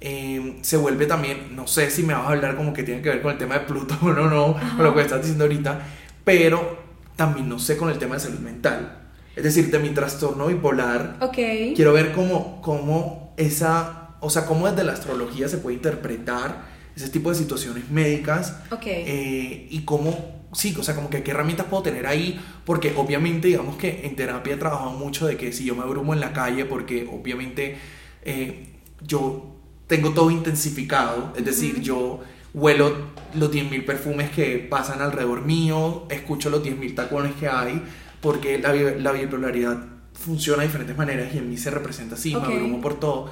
em, 0.00 0.60
se 0.64 0.78
vuelve 0.78 1.06
también, 1.06 1.54
no 1.54 1.68
sé 1.68 1.92
si 1.92 2.02
me 2.02 2.12
vas 2.12 2.24
a 2.24 2.30
hablar 2.30 2.56
como 2.56 2.72
que 2.72 2.82
tiene 2.82 3.02
que 3.02 3.08
ver 3.08 3.22
con 3.22 3.30
el 3.30 3.38
tema 3.38 3.54
de 3.54 3.66
Plutón 3.66 3.98
o 4.02 4.12
no, 4.14 4.28
no, 4.28 4.56
con 4.76 4.84
lo 4.84 4.92
que 4.92 5.02
estás 5.02 5.20
diciendo 5.20 5.44
ahorita, 5.44 5.86
pero 6.24 6.76
también 7.14 7.48
no 7.48 7.60
sé 7.60 7.76
con 7.76 7.88
el 7.88 7.98
tema 7.98 8.16
de 8.16 8.22
salud 8.22 8.40
mental. 8.40 9.12
Es 9.36 9.44
decir, 9.44 9.70
de 9.70 9.78
mi 9.78 9.90
trastorno 9.90 10.48
bipolar, 10.48 11.18
okay. 11.20 11.72
quiero 11.76 11.92
ver 11.92 12.10
cómo, 12.10 12.60
cómo 12.62 13.32
esa, 13.36 14.16
o 14.18 14.28
sea, 14.28 14.44
cómo 14.44 14.68
desde 14.68 14.82
la 14.82 14.94
astrología 14.94 15.48
se 15.48 15.58
puede 15.58 15.76
interpretar 15.76 16.68
ese 16.96 17.08
tipo 17.08 17.30
de 17.30 17.36
situaciones 17.36 17.90
médicas 17.90 18.56
okay. 18.70 19.04
eh, 19.06 19.68
y 19.70 19.80
cómo, 19.84 20.46
sí, 20.52 20.74
o 20.78 20.82
sea, 20.82 20.94
como 20.94 21.10
que 21.10 21.22
qué 21.22 21.30
herramientas 21.30 21.66
puedo 21.66 21.82
tener 21.82 22.06
ahí, 22.06 22.40
porque 22.64 22.94
obviamente, 22.96 23.48
digamos 23.48 23.76
que 23.76 24.06
en 24.06 24.16
terapia 24.16 24.54
he 24.54 24.56
trabajado 24.56 24.90
mucho 24.92 25.26
de 25.26 25.36
que 25.36 25.52
si 25.52 25.64
yo 25.64 25.74
me 25.74 25.82
abrumo 25.82 26.14
en 26.14 26.20
la 26.20 26.32
calle, 26.32 26.64
porque 26.64 27.08
obviamente 27.10 27.76
eh, 28.22 28.66
yo 29.06 29.56
tengo 29.86 30.10
todo 30.10 30.30
intensificado, 30.30 31.32
es 31.36 31.44
decir, 31.44 31.80
yo 31.80 32.20
huelo 32.52 33.10
los 33.34 33.50
10.000 33.50 33.84
perfumes 33.84 34.30
que 34.30 34.58
pasan 34.58 35.00
alrededor 35.00 35.44
mío, 35.44 36.06
escucho 36.10 36.50
los 36.50 36.64
10.000 36.64 36.94
tacones 36.94 37.34
que 37.34 37.48
hay, 37.48 37.82
porque 38.20 38.58
la, 38.58 38.72
la 38.72 39.12
bipolaridad 39.12 39.78
funciona 40.12 40.62
de 40.62 40.68
diferentes 40.68 40.96
maneras 40.96 41.34
y 41.34 41.38
en 41.38 41.48
mí 41.48 41.56
se 41.56 41.70
representa 41.70 42.14
así, 42.14 42.34
me 42.34 42.42
abrumo 42.42 42.80
por 42.80 43.00
todo. 43.00 43.30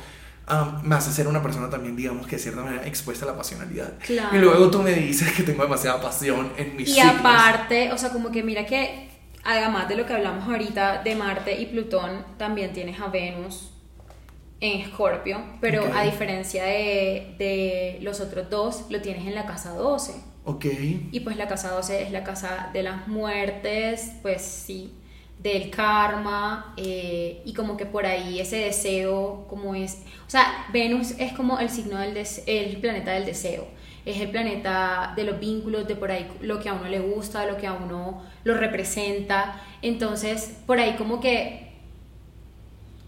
Me 0.83 0.95
hace 0.95 1.13
ser 1.13 1.29
una 1.29 1.43
persona 1.43 1.69
también, 1.69 1.97
digamos 1.97 2.27
que 2.27 2.37
de 2.37 2.43
cierta 2.43 2.63
manera 2.63 2.87
expuesta 2.87 3.25
a 3.25 3.29
la 3.29 3.37
pasionalidad. 3.37 3.95
Claro. 4.05 4.37
Y 4.37 4.41
luego 4.41 4.71
tú 4.71 4.83
me 4.83 4.93
dices 4.93 5.33
que 5.33 5.43
tengo 5.43 5.63
demasiada 5.63 6.01
pasión 6.01 6.53
en 6.57 6.77
mis 6.77 6.89
Y 6.89 7.01
aparte, 7.01 7.93
o 7.93 7.99
sea, 7.99 8.11
como 8.11 8.31
que 8.31 8.43
mira 8.43 8.67
que 8.67 9.09
además 9.45 9.89
de 9.89 9.97
lo 9.97 10.07
que 10.07 10.13
hablamos 10.13 10.49
ahorita 10.49 11.03
de 11.03 11.15
Marte 11.15 11.61
y 11.61 11.67
Plutón, 11.67 12.25
también 12.37 12.73
tienes 12.73 13.01
a 13.01 13.09
Venus 13.09 13.71
en 14.61 14.81
Escorpio, 14.81 15.41
pero 15.61 15.85
a 15.95 16.03
diferencia 16.03 16.65
de, 16.65 17.35
de, 17.39 17.99
los 18.03 18.21
otros 18.21 18.51
dos, 18.51 18.87
lo 18.91 19.01
tienes 19.01 19.27
en 19.27 19.35
la 19.35 19.47
casa 19.47 19.71
12. 19.71 20.15
Ok. 20.45 20.65
Y 21.13 21.21
pues 21.21 21.37
la 21.37 21.47
casa 21.47 21.71
12 21.71 22.03
es 22.03 22.11
la 22.11 22.25
casa 22.25 22.71
de 22.73 22.83
las 22.83 23.07
muertes, 23.07 24.13
pues 24.23 24.43
sí, 24.43 24.95
del 25.39 25.71
karma, 25.71 26.75
eh, 26.77 27.43
y 27.45 27.55
como 27.55 27.77
que 27.77 27.87
por 27.87 28.07
ahí 28.07 28.41
ese 28.41 28.57
deseo, 28.57 29.47
como 29.49 29.75
es, 29.75 30.03
o 30.27 30.31
sea, 30.31 30.67
Venus 30.73 31.13
es 31.19 31.33
como 31.33 31.59
el 31.61 31.71
signo 31.71 31.99
del 31.99 32.17
el 32.47 32.77
planeta 32.79 33.13
del 33.13 33.25
deseo, 33.25 33.69
es 34.05 34.21
el 34.21 34.31
planeta 34.31 35.13
de 35.15 35.25
los 35.25 35.39
vínculos, 35.39 35.87
de 35.87 35.95
por 35.95 36.11
ahí 36.11 36.27
lo 36.41 36.59
que 36.61 36.69
a 36.69 36.75
uno 36.75 36.89
le 36.89 36.99
gusta, 37.01 37.47
lo 37.47 37.57
que 37.57 37.67
a 37.67 37.75
uno 37.75 38.23
lo 38.43 38.55
representa, 38.55 39.61
entonces 39.83 40.57
por 40.67 40.81
ahí 40.81 40.95
como 40.97 41.21
que 41.21 41.69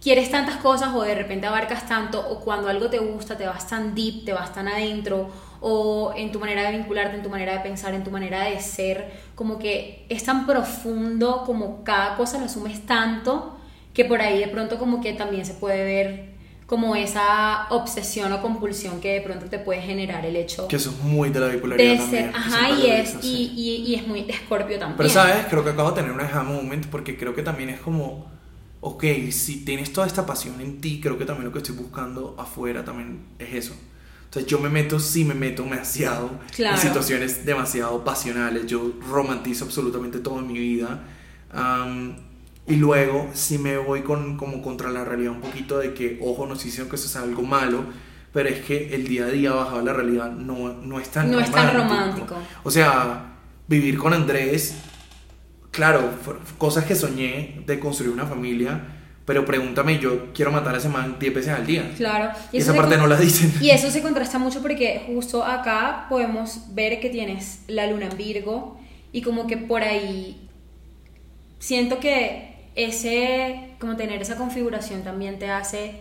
quieres 0.00 0.30
tantas 0.30 0.56
cosas 0.56 0.94
o 0.94 1.02
de 1.02 1.14
repente 1.14 1.46
abarcas 1.46 1.86
tanto 1.86 2.20
o 2.20 2.40
cuando 2.40 2.68
algo 2.68 2.88
te 2.88 2.98
gusta 2.98 3.36
te 3.36 3.46
vas 3.46 3.66
tan 3.66 3.94
deep, 3.94 4.24
te 4.24 4.32
vas 4.32 4.52
tan 4.54 4.68
adentro 4.68 5.30
o 5.60 6.12
en 6.16 6.32
tu 6.32 6.38
manera 6.38 6.70
de 6.70 6.78
vincularte, 6.78 7.16
en 7.16 7.22
tu 7.22 7.28
manera 7.28 7.52
de 7.54 7.60
pensar, 7.60 7.94
en 7.94 8.04
tu 8.04 8.10
manera 8.10 8.44
de 8.44 8.60
ser, 8.60 9.10
como 9.34 9.58
que 9.58 10.06
es 10.08 10.24
tan 10.24 10.46
profundo 10.46 11.42
como 11.44 11.84
cada 11.84 12.16
cosa 12.16 12.38
lo 12.38 12.46
asumes 12.46 12.86
tanto 12.86 13.56
que 13.92 14.04
por 14.04 14.20
ahí 14.20 14.38
de 14.38 14.48
pronto 14.48 14.78
como 14.78 15.00
que 15.00 15.12
también 15.12 15.44
se 15.44 15.54
puede 15.54 15.84
ver 15.84 16.30
como 16.66 16.94
esa 16.94 17.66
obsesión 17.70 18.32
o 18.32 18.40
compulsión 18.40 19.00
que 19.00 19.14
de 19.14 19.20
pronto 19.20 19.46
te 19.46 19.58
puede 19.58 19.82
generar 19.82 20.24
el 20.24 20.36
hecho 20.36 20.68
que 20.68 20.76
eso 20.76 20.90
es 20.90 21.00
muy 21.02 21.30
de 21.30 21.40
la 21.40 21.48
bipolaridad 21.48 21.94
de 21.94 21.98
ser, 21.98 22.30
ajá 22.32 22.70
y 22.70 22.86
es 22.88 23.16
y, 23.22 23.52
y, 23.56 23.90
y, 23.90 23.94
es 23.96 24.06
muy 24.06 24.22
de 24.22 24.34
Scorpio 24.34 24.78
también. 24.78 24.96
Pero 24.96 25.08
sabes 25.08 25.46
creo 25.50 25.64
que 25.64 25.70
acabo 25.70 25.90
de 25.90 25.96
tener 25.96 26.12
un 26.12 26.20
aha 26.20 26.44
moment 26.44 26.86
porque 26.86 27.16
creo 27.16 27.34
que 27.34 27.42
también 27.42 27.70
es 27.70 27.80
como 27.80 28.30
ok, 28.80 29.04
si 29.30 29.64
tienes 29.64 29.92
toda 29.92 30.06
esta 30.06 30.24
pasión 30.24 30.60
en 30.60 30.80
ti, 30.80 31.00
creo 31.02 31.18
que 31.18 31.24
también 31.24 31.46
lo 31.46 31.52
que 31.52 31.58
estoy 31.58 31.76
buscando 31.76 32.34
afuera 32.38 32.84
también 32.84 33.26
es 33.38 33.52
eso. 33.52 33.74
Entonces 34.30 34.48
yo 34.48 34.60
me 34.60 34.68
meto, 34.68 35.00
sí 35.00 35.24
me 35.24 35.34
meto 35.34 35.64
demasiado 35.64 36.30
en 36.56 36.78
situaciones 36.78 37.44
demasiado 37.44 38.04
pasionales, 38.04 38.64
yo 38.66 38.92
romantizo 39.10 39.64
absolutamente 39.64 40.20
todo 40.20 40.38
en 40.38 40.46
mi 40.46 40.56
vida. 40.56 41.02
y 42.68 42.76
luego 42.76 43.28
si 43.34 43.58
me 43.58 43.76
voy 43.76 44.02
con, 44.02 44.36
como 44.36 44.62
contra 44.62 44.88
la 44.90 45.04
realidad 45.04 45.32
un 45.32 45.40
poquito 45.40 45.78
de 45.78 45.94
que, 45.94 46.20
ojo, 46.22 46.46
no 46.46 46.52
estoy 46.52 46.66
diciendo 46.66 46.88
que 46.88 46.94
eso 46.94 47.08
sea 47.08 47.22
algo 47.22 47.42
malo, 47.42 47.82
pero 48.32 48.48
es 48.48 48.64
que 48.64 48.94
el 48.94 49.08
día 49.08 49.24
a 49.24 49.30
día 49.30 49.52
bajado 49.52 49.80
a 49.80 49.82
la 49.82 49.92
realidad 49.92 50.30
no, 50.30 50.74
no 50.74 51.00
es 51.00 51.08
tan 51.08 51.28
no 51.28 51.40
es 51.40 51.50
tan 51.50 51.74
romántico. 51.74 52.36
O 52.62 52.70
sea, 52.70 53.34
vivir 53.66 53.98
con 53.98 54.14
Andrés 54.14 54.76
claro, 55.70 56.10
cosas 56.58 56.84
que 56.84 56.94
soñé 56.94 57.62
de 57.66 57.80
construir 57.80 58.12
una 58.12 58.26
familia, 58.26 58.99
pero 59.24 59.44
pregúntame, 59.44 59.98
yo 59.98 60.32
quiero 60.32 60.50
matar 60.50 60.74
a 60.74 60.78
ese 60.78 60.88
man 60.88 61.16
10 61.18 61.34
veces 61.34 61.52
al 61.52 61.66
día. 61.66 61.92
Claro. 61.96 62.32
Y, 62.52 62.58
esa 62.58 62.74
parte 62.74 62.96
no 62.96 63.06
la 63.06 63.16
dicen. 63.16 63.52
Y 63.60 63.70
eso 63.70 63.90
se 63.90 64.02
contrasta 64.02 64.38
mucho 64.38 64.62
porque 64.62 65.02
justo 65.06 65.44
acá 65.44 66.06
podemos 66.08 66.74
ver 66.74 67.00
que 67.00 67.10
tienes 67.10 67.60
la 67.68 67.86
luna 67.86 68.06
en 68.06 68.16
Virgo 68.16 68.80
y 69.12 69.22
como 69.22 69.46
que 69.46 69.56
por 69.56 69.82
ahí 69.82 70.48
siento 71.58 72.00
que 72.00 72.50
ese, 72.74 73.74
como 73.78 73.96
tener 73.96 74.20
esa 74.22 74.36
configuración 74.36 75.02
también 75.02 75.38
te 75.38 75.50
hace 75.50 75.94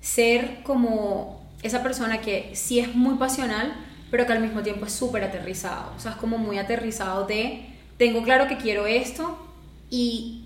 ser 0.00 0.62
como 0.62 1.48
esa 1.62 1.82
persona 1.82 2.20
que 2.20 2.50
sí 2.54 2.80
es 2.80 2.94
muy 2.94 3.16
pasional, 3.16 3.74
pero 4.10 4.26
que 4.26 4.32
al 4.32 4.40
mismo 4.40 4.62
tiempo 4.62 4.86
es 4.86 4.92
súper 4.92 5.22
aterrizado. 5.24 5.92
O 5.96 6.00
sea, 6.00 6.12
es 6.12 6.16
como 6.16 6.38
muy 6.38 6.58
aterrizado 6.58 7.26
de 7.26 7.66
tengo 7.96 8.22
claro 8.22 8.48
que 8.48 8.56
quiero 8.56 8.86
esto 8.86 9.38
y 9.90 10.39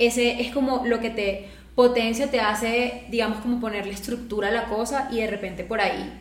ese 0.00 0.40
es 0.40 0.52
como 0.52 0.84
lo 0.84 0.98
que 0.98 1.10
te 1.10 1.48
potencia, 1.74 2.30
te 2.30 2.40
hace, 2.40 3.04
digamos, 3.10 3.38
como 3.38 3.60
ponerle 3.60 3.92
estructura 3.92 4.48
a 4.48 4.50
la 4.50 4.64
cosa 4.64 5.08
y 5.12 5.20
de 5.20 5.28
repente 5.28 5.62
por 5.62 5.80
ahí 5.80 6.12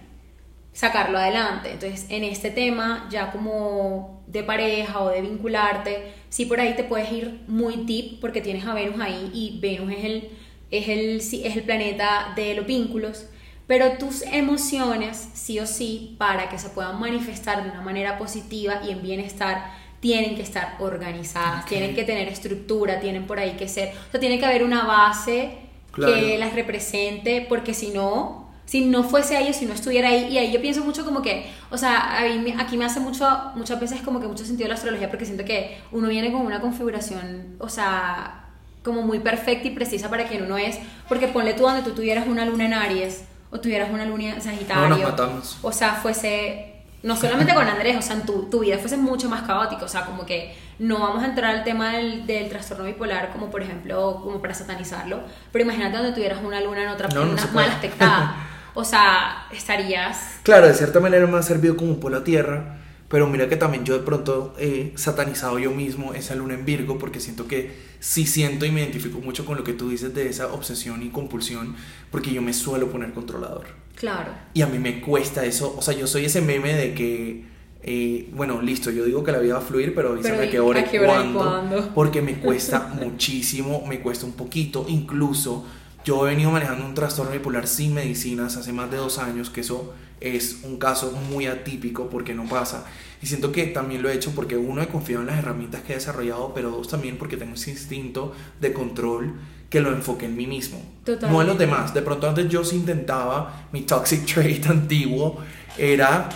sacarlo 0.74 1.18
adelante. 1.18 1.72
Entonces, 1.72 2.06
en 2.10 2.24
este 2.24 2.52
tema, 2.52 3.08
ya 3.10 3.32
como 3.32 4.22
de 4.28 4.44
pareja 4.44 5.02
o 5.02 5.10
de 5.10 5.22
vincularte, 5.22 6.14
sí 6.30 6.46
por 6.46 6.60
ahí 6.60 6.76
te 6.76 6.84
puedes 6.84 7.12
ir 7.12 7.42
muy 7.48 7.78
deep 7.86 8.20
porque 8.20 8.42
tienes 8.42 8.66
a 8.66 8.74
Venus 8.74 9.00
ahí 9.02 9.32
y 9.34 9.60
Venus 9.60 9.92
es 9.92 10.06
el, 10.06 10.30
es 10.72 10.88
el, 10.88 11.18
es 11.18 11.58
el 11.58 11.64
planeta 11.64 12.34
de 12.36 12.56
los 12.56 12.66
vínculos. 12.66 13.26
Pero 13.66 13.98
tus 13.98 14.24
emociones, 14.24 15.30
sí 15.34 15.60
o 15.60 15.68
sí, 15.68 16.16
para 16.18 16.50
que 16.50 16.58
se 16.58 16.70
puedan 16.70 17.00
manifestar 17.00 17.64
de 17.64 17.70
una 17.70 17.82
manera 17.82 18.18
positiva 18.18 18.82
y 18.84 18.92
en 18.92 19.02
bienestar, 19.02 19.72
tienen 20.00 20.36
que 20.36 20.42
estar 20.42 20.78
organizadas, 20.80 21.66
tienen 21.66 21.94
que 21.94 22.04
tener 22.04 22.28
estructura, 22.28 23.00
tienen 23.00 23.28
por 23.28 23.40
ahí 23.40 23.52
que 23.52 23.68
ser, 23.68 23.90
o 24.08 24.12
sea, 24.12 24.20
tiene 24.20 24.40
que 24.40 24.46
haber 24.46 24.64
una 24.64 24.86
base 24.86 25.52
que 25.94 26.38
las 26.38 26.54
represente, 26.54 27.46
porque 27.50 27.74
si 27.74 27.90
no, 27.90 28.50
si 28.66 28.86
no 28.86 29.04
fuese 29.04 29.36
ahí 29.36 29.50
o 29.50 29.54
si 29.54 29.66
no 29.66 29.74
estuviera 29.74 30.10
ahí, 30.10 30.28
y 30.32 30.38
ahí 30.38 30.52
yo 30.52 30.62
pienso 30.62 30.84
mucho 30.86 31.04
como 31.04 31.22
que, 31.22 31.48
o 31.70 31.78
sea, 31.78 32.20
aquí 32.58 32.78
me 32.78 32.86
hace 32.86 33.00
mucho, 33.00 33.28
muchas 33.56 33.80
veces 33.80 34.02
como 34.02 34.22
que 34.22 34.28
mucho 34.28 34.46
sentido 34.46 34.70
la 34.70 34.76
astrología, 34.76 35.10
porque 35.10 35.26
siento 35.26 35.44
que 35.44 35.78
uno 35.92 36.08
viene 36.08 36.32
con 36.32 36.46
una 36.46 36.62
configuración, 36.62 37.56
o 37.60 37.68
sea, 37.68 38.46
como 38.84 39.02
muy 39.02 39.20
perfecta 39.20 39.68
y 39.68 39.72
precisa 39.72 40.10
para 40.10 40.28
quien 40.28 40.44
uno 40.44 40.58
es, 40.58 40.80
porque 41.10 41.28
ponle 41.28 41.54
tú 41.54 41.64
donde 41.64 41.82
tú 41.82 41.92
tuvieras 41.92 42.28
una 42.28 42.46
luna 42.46 42.66
en 42.66 42.74
Aries, 42.74 43.24
o 43.52 43.60
tuvieras 43.60 43.90
una 43.90 44.06
luna 44.06 44.36
en 44.36 44.42
Sagitario, 44.42 45.14
o 45.62 45.72
sea, 45.72 45.96
fuese 45.96 46.69
no 47.02 47.16
solamente 47.16 47.54
con 47.54 47.68
Andrés, 47.68 47.98
o 47.98 48.02
sea, 48.02 48.16
en 48.16 48.26
tu, 48.26 48.50
tu, 48.50 48.60
vida 48.60 48.78
fuese 48.78 48.98
mucho 48.98 49.30
más 49.30 49.44
caótico, 49.44 49.86
o 49.86 49.88
sea, 49.88 50.06
como 50.06 50.26
que 50.26 50.54
no 50.80 51.00
vamos 51.00 51.24
a 51.24 51.28
entrar 51.28 51.56
al 51.56 51.64
tema 51.64 51.94
del, 51.94 52.26
del, 52.26 52.50
trastorno 52.50 52.86
bipolar 52.86 53.32
como 53.32 53.50
por 53.50 53.62
ejemplo, 53.62 54.20
como 54.24 54.42
para 54.42 54.54
satanizarlo, 54.54 55.22
pero 55.52 55.64
imagínate 55.64 55.98
donde 55.98 56.14
tuvieras 56.14 56.44
una 56.44 56.60
luna 56.62 56.84
en 56.84 56.90
otra, 56.90 57.08
no, 57.10 57.24
una 57.24 57.46
mala 57.54 57.74
aspectada, 57.74 58.36
o 58.74 58.84
sea, 58.84 59.48
estarías... 59.52 60.40
Claro, 60.44 60.68
de 60.68 60.74
cierta 60.74 61.00
manera 61.00 61.26
me 61.28 61.38
ha 61.38 61.44
servido 61.44 61.78
como 61.78 61.92
un 61.92 62.00
polo 62.00 62.18
a 62.18 62.24
tierra, 62.24 62.80
pero 63.10 63.28
mira 63.28 63.50
que 63.50 63.56
también 63.56 63.86
yo 63.86 63.98
de 63.98 64.04
pronto 64.06 64.54
he 64.60 64.94
satanizado 64.96 65.58
yo 65.58 65.72
mismo 65.72 66.14
esa 66.14 66.36
luna 66.36 66.54
en 66.54 66.64
Virgo 66.64 67.00
porque 67.00 67.20
siento 67.20 67.48
que 67.48 67.90
sí 68.00 68.28
siento 68.28 68.66
y 68.66 68.72
me 68.72 68.82
identifico 68.82 69.20
mucho 69.20 69.46
con 69.46 69.58
lo 69.58 69.64
que 69.64 69.74
tú 69.74 69.90
dices 69.90 70.14
de 70.14 70.30
esa 70.30 70.54
obsesión 70.54 71.02
y 71.02 71.10
compulsión 71.10 71.76
porque 72.12 72.32
yo 72.32 72.44
me 72.44 72.54
suelo 72.54 72.92
poner 72.92 73.12
controlador. 73.12 73.66
Claro. 74.00 74.32
Y 74.54 74.62
a 74.62 74.68
mí 74.68 74.80
me 74.80 75.02
cuesta 75.02 75.46
eso, 75.46 75.76
o 75.78 75.82
sea, 75.82 75.94
yo 75.94 76.08
soy 76.08 76.24
ese 76.24 76.40
meme 76.40 76.74
de 76.74 76.94
que, 76.94 77.44
eh, 77.84 78.30
bueno, 78.34 78.62
listo, 78.62 78.92
yo 78.92 79.04
digo 79.04 79.26
que 79.26 79.34
la 79.34 79.40
vida 79.40 79.56
va 79.56 79.60
a 79.60 79.64
fluir, 79.64 79.94
pero 79.94 80.14
avísame 80.14 80.50
que 80.50 80.60
hora 80.62 80.80
y 80.80 80.98
cuándo, 80.98 81.92
porque 81.94 82.22
me 82.22 82.40
cuesta 82.40 82.80
muchísimo, 83.02 83.86
me 83.86 84.00
cuesta 84.00 84.26
un 84.26 84.34
poquito, 84.34 84.86
incluso 84.88 85.66
yo 86.06 86.26
he 86.26 86.30
venido 86.32 86.50
manejando 86.50 86.86
un 86.86 86.94
trastorno 86.94 87.34
bipolar 87.34 87.68
sin 87.68 87.94
medicinas 87.94 88.56
hace 88.56 88.72
más 88.72 88.90
de 88.90 88.96
dos 88.96 89.20
años, 89.20 89.50
que 89.50 89.62
eso 89.62 89.94
es 90.22 90.62
un 90.64 90.78
caso 90.78 91.12
muy 91.30 91.48
atípico 91.48 92.10
porque 92.10 92.34
no 92.34 92.46
pasa. 92.46 92.86
Y 93.22 93.28
siento 93.28 93.52
que 93.52 93.66
también 93.66 94.02
lo 94.02 94.10
he 94.10 94.14
hecho 94.14 94.32
porque 94.32 94.56
uno 94.56 94.82
he 94.82 94.88
confiado 94.88 95.22
en 95.22 95.28
las 95.28 95.40
herramientas 95.40 95.82
que 95.82 95.92
he 95.92 95.96
desarrollado, 95.96 96.54
pero 96.54 96.72
dos 96.72 96.88
también 96.88 97.18
porque 97.18 97.36
tengo 97.36 97.56
ese 97.56 97.72
instinto 97.72 98.34
de 98.62 98.72
control 98.72 99.36
que 99.70 99.80
lo 99.80 99.92
enfoque 99.92 100.26
en 100.26 100.36
mí 100.36 100.48
mismo. 100.48 100.82
No 101.22 101.42
en 101.42 101.48
los 101.48 101.58
demás. 101.58 101.94
De 101.94 102.02
pronto 102.02 102.28
antes 102.28 102.50
yo 102.50 102.64
sí 102.64 102.76
intentaba, 102.76 103.68
mi 103.72 103.82
toxic 103.82 104.26
trait 104.34 104.66
antiguo 104.68 105.40
era, 105.78 106.30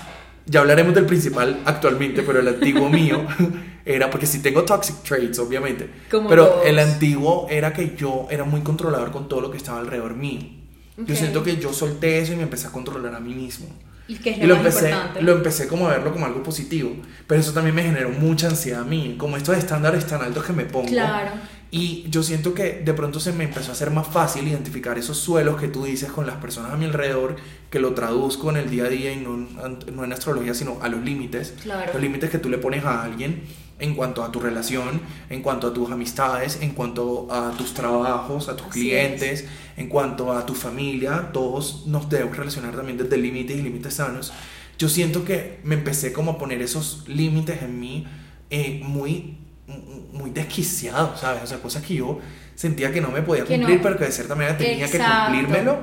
ya 0.45 0.61
hablaremos 0.61 0.93
del 0.93 1.05
principal 1.05 1.61
actualmente, 1.65 2.23
pero 2.23 2.39
el 2.39 2.47
antiguo 2.47 2.89
mío 2.89 3.25
era, 3.85 4.09
porque 4.09 4.25
sí 4.25 4.41
tengo 4.41 4.63
toxic 4.63 5.03
traits, 5.03 5.39
obviamente, 5.39 5.89
pero 6.29 6.63
el 6.63 6.79
antiguo 6.79 7.47
era 7.49 7.73
que 7.73 7.95
yo 7.97 8.27
era 8.29 8.43
muy 8.43 8.61
controlador 8.61 9.11
con 9.11 9.27
todo 9.27 9.41
lo 9.41 9.51
que 9.51 9.57
estaba 9.57 9.79
alrededor 9.79 10.15
mío. 10.15 10.41
Yo 10.95 11.15
siento 11.15 11.43
que 11.43 11.57
yo 11.57 11.73
solté 11.73 12.19
eso 12.19 12.33
y 12.33 12.35
me 12.35 12.43
empecé 12.43 12.67
a 12.67 12.71
controlar 12.71 13.15
a 13.15 13.19
mí 13.19 13.33
mismo. 13.33 13.67
Y, 14.07 14.15
que 14.15 14.31
es 14.31 14.45
lo, 14.45 14.55
empecé, 14.55 14.93
lo 15.21 15.31
empecé 15.31 15.67
como 15.67 15.87
a 15.87 15.91
verlo 15.91 16.11
como 16.11 16.25
algo 16.25 16.43
positivo. 16.43 16.93
Pero 17.25 17.39
eso 17.39 17.53
también 17.53 17.73
me 17.73 17.83
generó 17.83 18.09
mucha 18.09 18.47
ansiedad 18.47 18.81
a 18.81 18.85
mí. 18.85 19.15
Como 19.17 19.37
estos 19.37 19.57
estándares 19.57 20.05
tan 20.05 20.21
altos 20.21 20.43
que 20.43 20.53
me 20.53 20.65
pongo. 20.65 20.89
Claro. 20.89 21.31
Y 21.75 22.05
yo 22.07 22.21
siento 22.21 22.53
que 22.53 22.83
de 22.85 22.93
pronto 22.93 23.19
se 23.19 23.31
me 23.31 23.45
empezó 23.45 23.71
a 23.71 23.73
hacer 23.73 23.89
más 23.89 24.05
fácil 24.05 24.47
identificar 24.47 24.99
esos 24.99 25.17
suelos 25.17 25.59
que 25.59 25.67
tú 25.67 25.85
dices 25.85 26.11
con 26.11 26.27
las 26.27 26.35
personas 26.35 26.71
a 26.71 26.77
mi 26.77 26.85
alrededor, 26.85 27.35
que 27.71 27.79
lo 27.79 27.95
traduzco 27.95 28.51
en 28.51 28.57
el 28.57 28.69
día 28.69 28.83
a 28.83 28.89
día 28.89 29.11
y 29.11 29.15
no, 29.15 29.37
no 29.37 30.03
en 30.03 30.13
astrología, 30.13 30.53
sino 30.53 30.77
a 30.83 30.87
los 30.87 31.01
límites. 31.01 31.55
Claro. 31.63 31.91
Los 31.91 31.99
límites 31.99 32.29
que 32.29 32.37
tú 32.37 32.47
le 32.47 32.59
pones 32.59 32.85
a 32.85 33.01
alguien 33.01 33.41
en 33.79 33.95
cuanto 33.95 34.23
a 34.23 34.31
tu 34.31 34.39
relación, 34.39 35.01
en 35.31 35.41
cuanto 35.41 35.65
a 35.65 35.73
tus 35.73 35.89
amistades, 35.89 36.59
en 36.61 36.73
cuanto 36.73 37.27
a 37.31 37.57
tus 37.57 37.73
trabajos, 37.73 38.49
a 38.49 38.55
tus 38.55 38.67
clientes, 38.67 39.45
en 39.75 39.89
cuanto 39.89 40.31
a 40.31 40.45
tu 40.45 40.53
familia, 40.53 41.31
todos 41.33 41.87
nos 41.87 42.07
debemos 42.07 42.37
relacionar 42.37 42.75
también 42.75 42.99
desde 42.99 43.17
límites 43.17 43.57
y 43.57 43.63
límites 43.63 43.95
sanos. 43.95 44.31
Yo 44.77 44.89
siento 44.89 45.25
que 45.25 45.59
me 45.63 45.73
empecé 45.73 46.13
como 46.13 46.33
a 46.33 46.37
poner 46.37 46.61
esos 46.61 47.03
límites 47.07 47.63
en 47.63 47.79
mí 47.79 48.05
eh, 48.51 48.79
muy, 48.83 49.39
muy 49.67 50.31
desquiciados, 50.31 51.19
¿sabes? 51.19 51.43
O 51.43 51.47
sea, 51.47 51.59
cosas 51.59 51.83
que 51.83 51.95
yo 51.95 52.19
sentía 52.55 52.91
que 52.91 53.01
no 53.01 53.09
me 53.09 53.21
podía 53.21 53.45
cumplir, 53.45 53.81
pero 53.81 53.97
que 53.97 54.05
de 54.05 54.11
cierta 54.11 54.35
manera 54.35 54.57
tenía 54.57 54.89
que 54.89 54.99
cumplírmelo. 54.99 55.77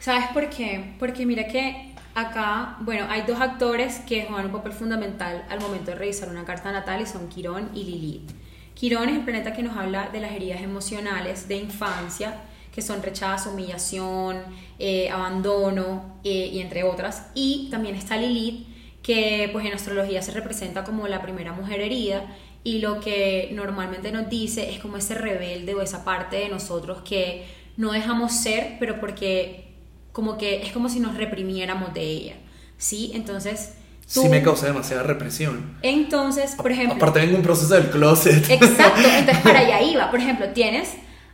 ¿Sabes 0.00 0.26
por 0.32 0.48
qué? 0.50 0.94
Porque 0.98 1.26
mira 1.26 1.46
que 1.46 1.94
acá, 2.14 2.76
bueno, 2.80 3.06
hay 3.08 3.22
dos 3.22 3.40
actores 3.40 4.00
que 4.06 4.24
juegan 4.26 4.46
un 4.46 4.52
papel 4.52 4.72
fundamental 4.72 5.44
al 5.48 5.60
momento 5.60 5.90
de 5.90 5.96
revisar 5.96 6.28
una 6.28 6.44
carta 6.44 6.70
natal 6.70 7.00
y 7.00 7.06
son 7.06 7.28
Quirón 7.28 7.70
y 7.74 7.84
Lilith. 7.84 8.30
Quirón 8.74 9.08
es 9.08 9.16
el 9.16 9.24
planeta 9.24 9.52
que 9.52 9.62
nos 9.62 9.76
habla 9.76 10.10
de 10.12 10.20
las 10.20 10.32
heridas 10.32 10.60
emocionales 10.60 11.48
de 11.48 11.56
infancia, 11.56 12.42
que 12.72 12.82
son 12.82 13.02
rechazo, 13.02 13.52
humillación, 13.52 14.42
eh, 14.78 15.08
abandono 15.10 16.18
eh, 16.24 16.50
y 16.52 16.60
entre 16.60 16.82
otras. 16.82 17.28
Y 17.34 17.68
también 17.70 17.94
está 17.94 18.16
Lilith, 18.16 18.66
que 19.02 19.48
pues 19.52 19.64
en 19.66 19.74
astrología 19.74 20.22
se 20.22 20.32
representa 20.32 20.82
como 20.82 21.06
la 21.06 21.22
primera 21.22 21.52
mujer 21.52 21.80
herida 21.80 22.26
y 22.64 22.78
lo 22.78 22.98
que 22.98 23.50
normalmente 23.52 24.10
nos 24.10 24.28
dice 24.30 24.70
es 24.70 24.80
como 24.80 24.96
ese 24.96 25.14
rebelde 25.14 25.74
o 25.74 25.82
esa 25.82 26.02
parte 26.02 26.36
de 26.36 26.48
nosotros 26.48 27.02
que 27.02 27.44
no 27.76 27.92
dejamos 27.92 28.32
ser, 28.32 28.76
pero 28.80 28.98
porque 28.98 29.74
como 30.12 30.38
que 30.38 30.62
es 30.62 30.72
como 30.72 30.88
si 30.88 30.98
nos 30.98 31.16
reprimiéramos 31.16 31.92
de 31.92 32.02
ella, 32.02 32.34
¿sí? 32.78 33.12
Entonces... 33.14 33.74
Tú, 34.12 34.22
sí 34.22 34.28
me 34.28 34.42
causa 34.42 34.66
demasiada 34.66 35.02
represión. 35.02 35.76
Entonces, 35.82 36.54
por 36.56 36.72
ejemplo... 36.72 36.96
Aparte 36.96 37.20
vengo 37.20 37.36
un 37.36 37.42
proceso 37.42 37.74
del 37.74 37.90
closet. 37.90 38.48
Exacto, 38.50 39.00
entonces 39.18 39.42
para 39.42 39.60
allá 39.60 39.82
iba. 39.82 40.10
Por 40.10 40.20
ejemplo, 40.20 40.48
tienes 40.50 40.90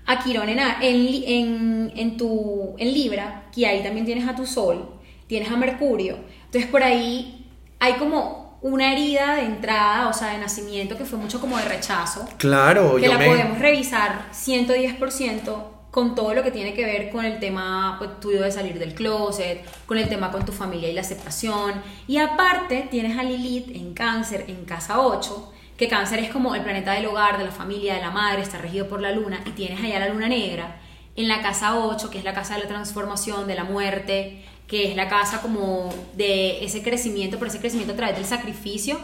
a 0.06 0.22
Quirón 0.22 0.48
en, 0.48 0.58
en, 0.58 1.92
en, 1.94 2.16
tu, 2.16 2.74
en 2.78 2.92
Libra, 2.92 3.48
que 3.54 3.66
ahí 3.66 3.82
también 3.82 4.06
tienes 4.06 4.26
a 4.28 4.34
tu 4.34 4.46
Sol, 4.46 4.88
tienes 5.26 5.50
a 5.50 5.56
Mercurio. 5.56 6.18
Entonces 6.46 6.70
por 6.70 6.82
ahí 6.82 7.46
hay 7.78 7.94
como 7.94 8.39
una 8.62 8.92
herida 8.92 9.36
de 9.36 9.42
entrada, 9.42 10.08
o 10.08 10.12
sea, 10.12 10.28
de 10.28 10.38
nacimiento, 10.38 10.96
que 10.96 11.04
fue 11.04 11.18
mucho 11.18 11.40
como 11.40 11.56
de 11.56 11.64
rechazo. 11.64 12.28
Claro, 12.36 12.96
que 12.96 13.08
la 13.08 13.18
podemos 13.18 13.58
revisar 13.58 14.26
110% 14.32 15.80
con 15.90 16.14
todo 16.14 16.34
lo 16.34 16.42
que 16.42 16.50
tiene 16.50 16.72
que 16.72 16.84
ver 16.84 17.10
con 17.10 17.24
el 17.24 17.40
tema 17.40 17.96
pues, 17.98 18.20
tuyo 18.20 18.42
de 18.42 18.52
salir 18.52 18.78
del 18.78 18.94
closet, 18.94 19.64
con 19.86 19.98
el 19.98 20.08
tema 20.08 20.30
con 20.30 20.44
tu 20.44 20.52
familia 20.52 20.88
y 20.88 20.92
la 20.92 21.00
aceptación. 21.00 21.82
Y 22.06 22.18
aparte 22.18 22.86
tienes 22.90 23.18
a 23.18 23.22
Lilith 23.22 23.74
en 23.74 23.94
cáncer, 23.94 24.44
en 24.48 24.64
casa 24.64 25.00
8, 25.00 25.52
que 25.76 25.88
cáncer 25.88 26.20
es 26.20 26.30
como 26.30 26.54
el 26.54 26.62
planeta 26.62 26.92
del 26.92 27.06
hogar, 27.06 27.38
de 27.38 27.44
la 27.44 27.50
familia, 27.50 27.94
de 27.94 28.00
la 28.00 28.10
madre, 28.10 28.42
está 28.42 28.58
regido 28.58 28.86
por 28.86 29.00
la 29.00 29.10
luna, 29.12 29.40
y 29.46 29.50
tienes 29.50 29.82
allá 29.82 29.98
la 29.98 30.08
luna 30.10 30.28
negra 30.28 30.80
en 31.16 31.28
la 31.28 31.42
casa 31.42 31.78
8, 31.78 32.10
que 32.10 32.18
es 32.18 32.24
la 32.24 32.34
casa 32.34 32.54
de 32.54 32.62
la 32.62 32.68
transformación, 32.68 33.46
de 33.46 33.54
la 33.54 33.64
muerte, 33.64 34.44
que 34.70 34.88
es 34.88 34.94
la 34.94 35.08
casa 35.08 35.42
como 35.42 35.92
de 36.14 36.64
ese 36.64 36.80
crecimiento, 36.80 37.38
por 37.38 37.48
ese 37.48 37.58
crecimiento 37.58 37.92
a 37.92 37.96
través 37.96 38.14
del 38.14 38.24
sacrificio, 38.24 39.00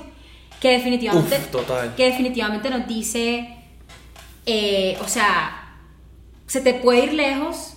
que 0.61 0.71
definitivamente, 0.71 1.41
Que 1.97 2.05
definitivamente 2.05 2.71
nos 2.71 2.87
dice, 2.87 3.57
eh, 4.47 4.97
o 5.03 5.09
sea, 5.09 5.75
se 6.47 6.61
te 6.61 6.73
puede 6.73 7.07
ir 7.07 7.15
lejos 7.15 7.73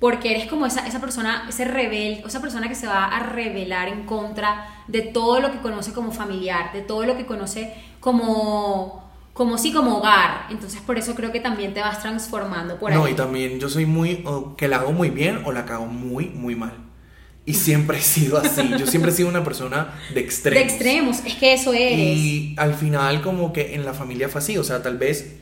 porque 0.00 0.30
eres 0.30 0.46
como 0.46 0.64
esa, 0.64 0.86
esa 0.86 0.98
persona, 0.98 1.44
ese 1.46 1.66
rebel, 1.66 2.22
esa 2.26 2.40
persona 2.40 2.70
que 2.70 2.74
se 2.74 2.86
va 2.86 3.04
a 3.04 3.20
rebelar 3.20 3.88
en 3.88 4.06
contra 4.06 4.82
de 4.88 5.02
todo 5.02 5.40
lo 5.40 5.52
que 5.52 5.58
conoce 5.58 5.92
como 5.92 6.12
familiar, 6.12 6.72
de 6.72 6.80
todo 6.80 7.04
lo 7.04 7.18
que 7.18 7.26
conoce 7.26 7.74
como 8.00 9.04
como 9.34 9.58
sí 9.58 9.70
como 9.70 9.98
hogar. 9.98 10.46
Entonces 10.48 10.80
por 10.80 10.96
eso 10.96 11.14
creo 11.14 11.32
que 11.32 11.40
también 11.40 11.74
te 11.74 11.80
vas 11.80 12.00
transformando 12.00 12.78
por 12.78 12.92
ahí. 12.92 12.98
No, 12.98 13.06
y 13.06 13.12
también 13.12 13.60
yo 13.60 13.68
soy 13.68 13.84
muy 13.84 14.24
que 14.56 14.68
la 14.68 14.78
hago 14.78 14.92
muy 14.92 15.10
bien 15.10 15.42
o 15.44 15.52
la 15.52 15.66
cago 15.66 15.84
muy 15.84 16.30
muy 16.30 16.56
mal. 16.56 16.85
Y 17.46 17.54
siempre 17.54 17.98
he 17.98 18.02
sido 18.02 18.38
así. 18.38 18.68
Yo 18.76 18.86
siempre 18.86 19.12
he 19.12 19.14
sido 19.14 19.28
una 19.28 19.44
persona 19.44 19.94
de 20.12 20.20
extremos. 20.20 20.66
De 20.66 20.68
extremos, 20.68 21.18
es 21.24 21.34
que 21.36 21.54
eso 21.54 21.72
es. 21.72 21.92
Y 21.96 22.54
al 22.58 22.74
final 22.74 23.22
como 23.22 23.52
que 23.52 23.74
en 23.74 23.84
la 23.84 23.94
familia 23.94 24.28
fue 24.28 24.40
así, 24.40 24.58
o 24.58 24.64
sea, 24.64 24.82
tal 24.82 24.98
vez 24.98 25.36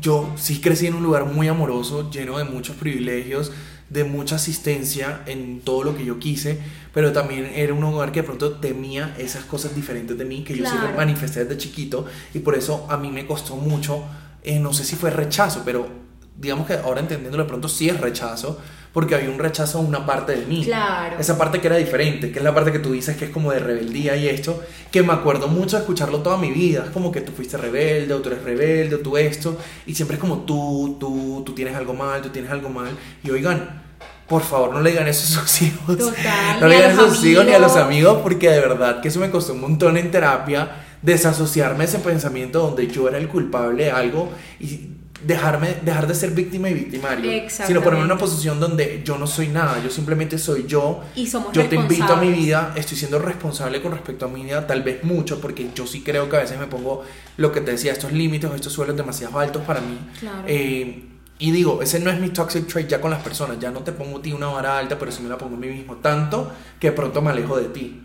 yo 0.00 0.32
sí 0.36 0.60
crecí 0.60 0.86
en 0.86 0.94
un 0.94 1.02
lugar 1.02 1.24
muy 1.24 1.48
amoroso, 1.48 2.10
lleno 2.10 2.38
de 2.38 2.44
muchos 2.44 2.76
privilegios, 2.76 3.52
de 3.88 4.04
mucha 4.04 4.36
asistencia 4.36 5.22
en 5.26 5.60
todo 5.60 5.84
lo 5.84 5.96
que 5.96 6.04
yo 6.04 6.18
quise, 6.18 6.58
pero 6.92 7.12
también 7.12 7.52
era 7.54 7.72
un 7.72 7.84
hogar 7.84 8.10
que 8.10 8.20
de 8.22 8.26
pronto 8.26 8.54
temía 8.54 9.14
esas 9.18 9.44
cosas 9.44 9.74
diferentes 9.74 10.18
de 10.18 10.24
mí, 10.24 10.42
que 10.42 10.56
yo 10.56 10.66
siempre 10.66 10.92
manifesté 10.96 11.44
desde 11.44 11.56
chiquito, 11.56 12.06
y 12.34 12.40
por 12.40 12.56
eso 12.56 12.86
a 12.90 12.96
mí 12.96 13.10
me 13.10 13.26
costó 13.26 13.56
mucho, 13.56 14.04
eh, 14.42 14.58
no 14.58 14.72
sé 14.72 14.84
si 14.84 14.96
fue 14.96 15.10
rechazo, 15.10 15.62
pero 15.64 15.88
digamos 16.36 16.66
que 16.66 16.74
ahora 16.74 17.00
entendiendo 17.00 17.38
de 17.38 17.44
pronto 17.44 17.68
sí 17.68 17.88
es 17.88 18.00
rechazo, 18.00 18.60
porque 18.96 19.14
había 19.14 19.28
un 19.28 19.38
rechazo 19.38 19.76
a 19.76 19.82
una 19.82 20.06
parte 20.06 20.34
de 20.34 20.46
mí. 20.46 20.64
Claro. 20.64 21.16
Esa 21.18 21.36
parte 21.36 21.60
que 21.60 21.66
era 21.66 21.76
diferente, 21.76 22.32
que 22.32 22.38
es 22.38 22.42
la 22.42 22.54
parte 22.54 22.72
que 22.72 22.78
tú 22.78 22.92
dices 22.92 23.14
que 23.14 23.26
es 23.26 23.30
como 23.30 23.52
de 23.52 23.58
rebeldía 23.58 24.16
y 24.16 24.26
esto, 24.26 24.62
que 24.90 25.02
me 25.02 25.12
acuerdo 25.12 25.48
mucho 25.48 25.76
de 25.76 25.82
escucharlo 25.82 26.20
toda 26.20 26.38
mi 26.38 26.50
vida. 26.50 26.84
Es 26.86 26.92
como 26.92 27.12
que 27.12 27.20
tú 27.20 27.30
fuiste 27.32 27.58
rebelde, 27.58 28.14
o 28.14 28.22
tú 28.22 28.30
eres 28.30 28.42
rebelde, 28.42 28.94
o 28.94 29.00
tú 29.00 29.18
esto, 29.18 29.58
y 29.84 29.94
siempre 29.94 30.14
es 30.14 30.20
como 30.22 30.46
tú, 30.46 30.96
tú, 30.98 31.42
tú 31.44 31.52
tienes 31.52 31.76
algo 31.76 31.92
mal, 31.92 32.22
tú 32.22 32.30
tienes 32.30 32.50
algo 32.50 32.70
mal. 32.70 32.88
Y 33.22 33.30
oigan, 33.30 33.82
por 34.26 34.40
favor, 34.40 34.72
no 34.72 34.80
le 34.80 34.92
digan 34.92 35.06
eso 35.06 35.40
a 35.40 35.46
sus 35.46 35.60
hijos. 35.68 35.98
Total, 35.98 36.58
no 36.58 36.66
le 36.66 36.76
digan 36.76 36.92
eso 36.92 37.04
a 37.04 37.10
sus 37.10 37.22
hijos 37.26 37.44
ni 37.44 37.52
a 37.52 37.58
los 37.58 37.76
amigos, 37.76 38.20
porque 38.22 38.48
de 38.48 38.60
verdad 38.60 39.02
que 39.02 39.08
eso 39.08 39.20
me 39.20 39.28
costó 39.28 39.52
un 39.52 39.60
montón 39.60 39.98
en 39.98 40.10
terapia 40.10 40.70
desasociarme 41.02 41.80
de 41.80 41.84
ese 41.84 41.98
pensamiento 41.98 42.60
donde 42.60 42.88
yo 42.88 43.06
era 43.08 43.18
el 43.18 43.28
culpable 43.28 43.84
de 43.84 43.90
algo 43.90 44.30
y 44.58 44.95
dejarme, 45.24 45.76
dejar 45.82 46.06
de 46.06 46.14
ser 46.14 46.30
víctima 46.30 46.68
y 46.68 46.74
victimario, 46.74 47.48
sino 47.48 47.80
ponerme 47.80 48.00
en 48.00 48.12
una 48.12 48.18
posición 48.18 48.60
donde 48.60 49.02
yo 49.04 49.16
no 49.18 49.26
soy 49.26 49.48
nada, 49.48 49.82
yo 49.82 49.90
simplemente 49.90 50.38
soy 50.38 50.66
yo, 50.66 51.02
y 51.14 51.26
somos 51.26 51.52
yo 51.52 51.66
te 51.66 51.76
invito 51.76 52.12
a 52.12 52.16
mi 52.16 52.30
vida, 52.30 52.72
estoy 52.76 52.96
siendo 52.96 53.18
responsable 53.18 53.80
con 53.80 53.92
respecto 53.92 54.26
a 54.26 54.28
mi 54.28 54.44
vida, 54.44 54.66
tal 54.66 54.82
vez 54.82 55.04
mucho, 55.04 55.40
porque 55.40 55.70
yo 55.74 55.86
sí 55.86 56.02
creo 56.02 56.28
que 56.28 56.36
a 56.36 56.40
veces 56.40 56.58
me 56.58 56.66
pongo 56.66 57.04
lo 57.36 57.52
que 57.52 57.60
te 57.60 57.72
decía, 57.72 57.92
estos 57.92 58.12
límites 58.12 58.50
estos 58.54 58.72
suelos 58.72 58.96
demasiado 58.96 59.38
altos 59.38 59.62
para 59.62 59.80
mí. 59.80 59.98
Eh, 60.46 61.08
y 61.38 61.50
digo, 61.50 61.82
ese 61.82 62.00
no 62.00 62.10
es 62.10 62.18
mi 62.18 62.30
toxic 62.30 62.66
trait 62.66 62.88
ya 62.88 63.00
con 63.00 63.10
las 63.10 63.22
personas, 63.22 63.58
ya 63.58 63.70
no 63.70 63.80
te 63.80 63.92
pongo 63.92 64.18
a 64.18 64.22
ti 64.22 64.32
una 64.32 64.46
vara 64.46 64.78
alta, 64.78 64.98
pero 64.98 65.12
sí 65.12 65.22
me 65.22 65.28
la 65.28 65.36
pongo 65.36 65.56
a 65.56 65.58
mí 65.58 65.68
mismo, 65.68 65.96
tanto 65.96 66.50
que 66.80 66.90
de 66.90 66.96
pronto 66.96 67.20
me 67.20 67.30
alejo 67.30 67.58
de 67.58 67.66
ti. 67.66 68.02